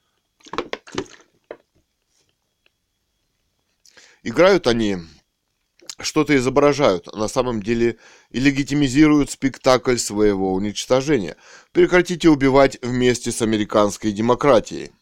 [4.25, 4.97] Играют они,
[6.01, 7.99] что-то изображают, а на самом деле
[8.31, 11.37] и легитимизируют спектакль своего уничтожения.
[11.73, 14.93] Прекратите убивать вместе с американской демократией.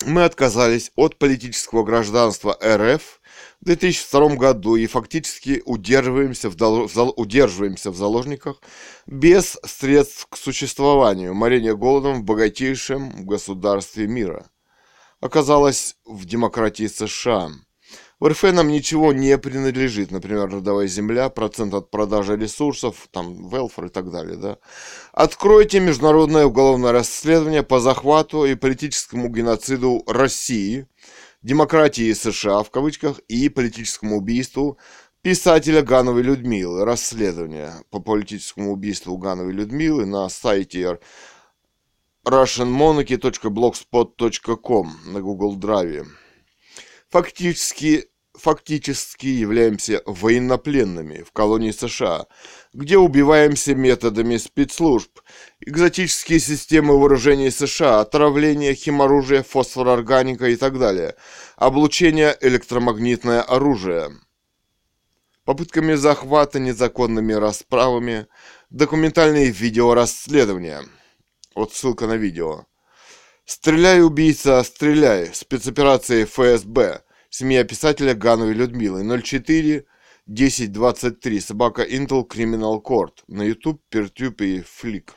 [0.06, 3.20] Мы отказались от политического гражданства РФ
[3.60, 6.88] в 2002 году и фактически удерживаемся в, дол...
[7.16, 8.62] удерживаемся в заложниках
[9.06, 14.50] без средств к существованию, морение голодом в богатейшем государстве мира.
[15.20, 17.50] Оказалось в демократии США–
[18.20, 23.86] в РФ нам ничего не принадлежит, например, родовая земля, процент от продажи ресурсов, там, велфор
[23.86, 24.58] и так далее, да.
[25.12, 30.86] Откройте международное уголовное расследование по захвату и политическому геноциду России,
[31.40, 34.76] демократии США, в кавычках, и политическому убийству
[35.22, 36.84] писателя Гановой Людмилы.
[36.84, 40.98] Расследование по политическому убийству Гановой Людмилы на сайте
[42.26, 46.06] russianmonarchy.blogspot.com на Google Drive.
[47.10, 52.26] Фактически фактически являемся военнопленными в колонии США,
[52.72, 55.20] где убиваемся методами спецслужб,
[55.60, 61.16] экзотические системы вооружений США, отравление, химоружие, фосфорорганика и так далее,
[61.56, 64.12] облучение, электромагнитное оружие,
[65.44, 68.26] попытками захвата, незаконными расправами,
[68.70, 70.84] документальные видеорасследования.
[71.54, 72.66] Вот ссылка на видео.
[73.52, 79.02] «Стреляй, убийца, стреляй!» Спецоперации ФСБ– Семья писателя Гановой Людмилы.
[79.02, 79.86] 04
[80.28, 81.40] 1023.
[81.40, 83.24] Собака Intel Criminal Court.
[83.26, 85.16] На YouTube, Пертюб и Фликр.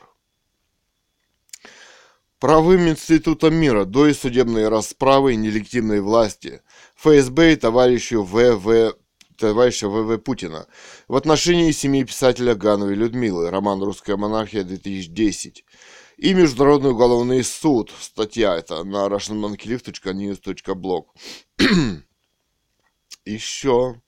[2.40, 6.60] Правым институтом мира до и судебной расправы и нелегитимной власти
[6.96, 8.96] ФСБ и товарищу ВВ
[9.38, 10.66] товарища ВВ Путина
[11.06, 15.64] в отношении семьи писателя Гановой Людмилы, роман «Русская монархия» 2010
[16.16, 17.92] и Международный уголовный суд.
[18.00, 21.04] Статья это на russianmonkeylift.news.blog.
[23.24, 24.02] Еще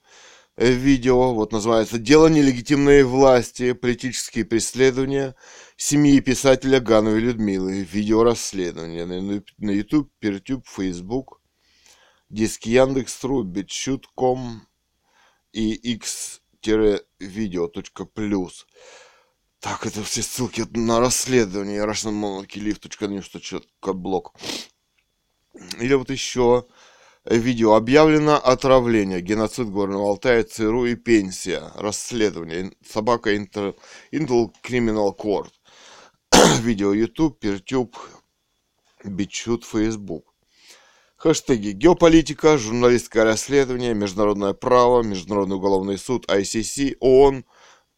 [0.57, 3.73] видео, вот называется «Дело нелегитимной власти.
[3.73, 5.35] Политические преследования
[5.77, 7.83] семьи писателя Гановой Людмилы».
[7.83, 11.41] Видео расследования на YouTube, Перетюб, Facebook,
[12.31, 14.67] диск Яндекс.ру, Битчут.ком
[15.53, 18.53] и x-video.plus.
[19.67, 24.27] Так, это все ссылки на расследование russianmonarchylift.news.blog.
[25.81, 26.67] Или вот еще
[27.25, 27.75] видео.
[27.75, 31.73] Объявлено отравление, геноцид Горного Алтая, ЦРУ и пенсия.
[31.75, 32.77] Расследование.
[32.89, 33.77] Собака Intel,
[34.13, 35.51] Intel Criminal Court.
[36.61, 37.97] видео YouTube, Пертюб,
[39.03, 40.33] Бичут, Facebook.
[41.17, 47.45] Хэштеги геополитика, журналистское расследование, международное право, Международный уголовный суд, ICC, ООН,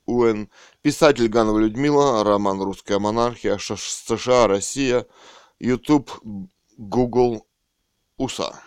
[0.08, 0.48] УН,
[0.88, 5.04] писатель Ганова Людмила, роман «Русская монархия», США, Россия,
[5.58, 6.10] YouTube,
[6.78, 7.46] Google,
[8.16, 8.58] УСА.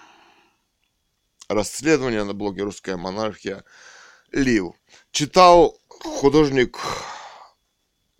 [1.49, 3.63] Расследование на блоге «Русская монархия»,
[4.31, 4.73] Лив.
[5.09, 6.77] Читал художник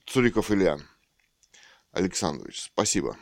[0.08, 0.80] Цуриков Илья
[1.92, 2.64] Александрович.
[2.74, 3.18] Спасибо.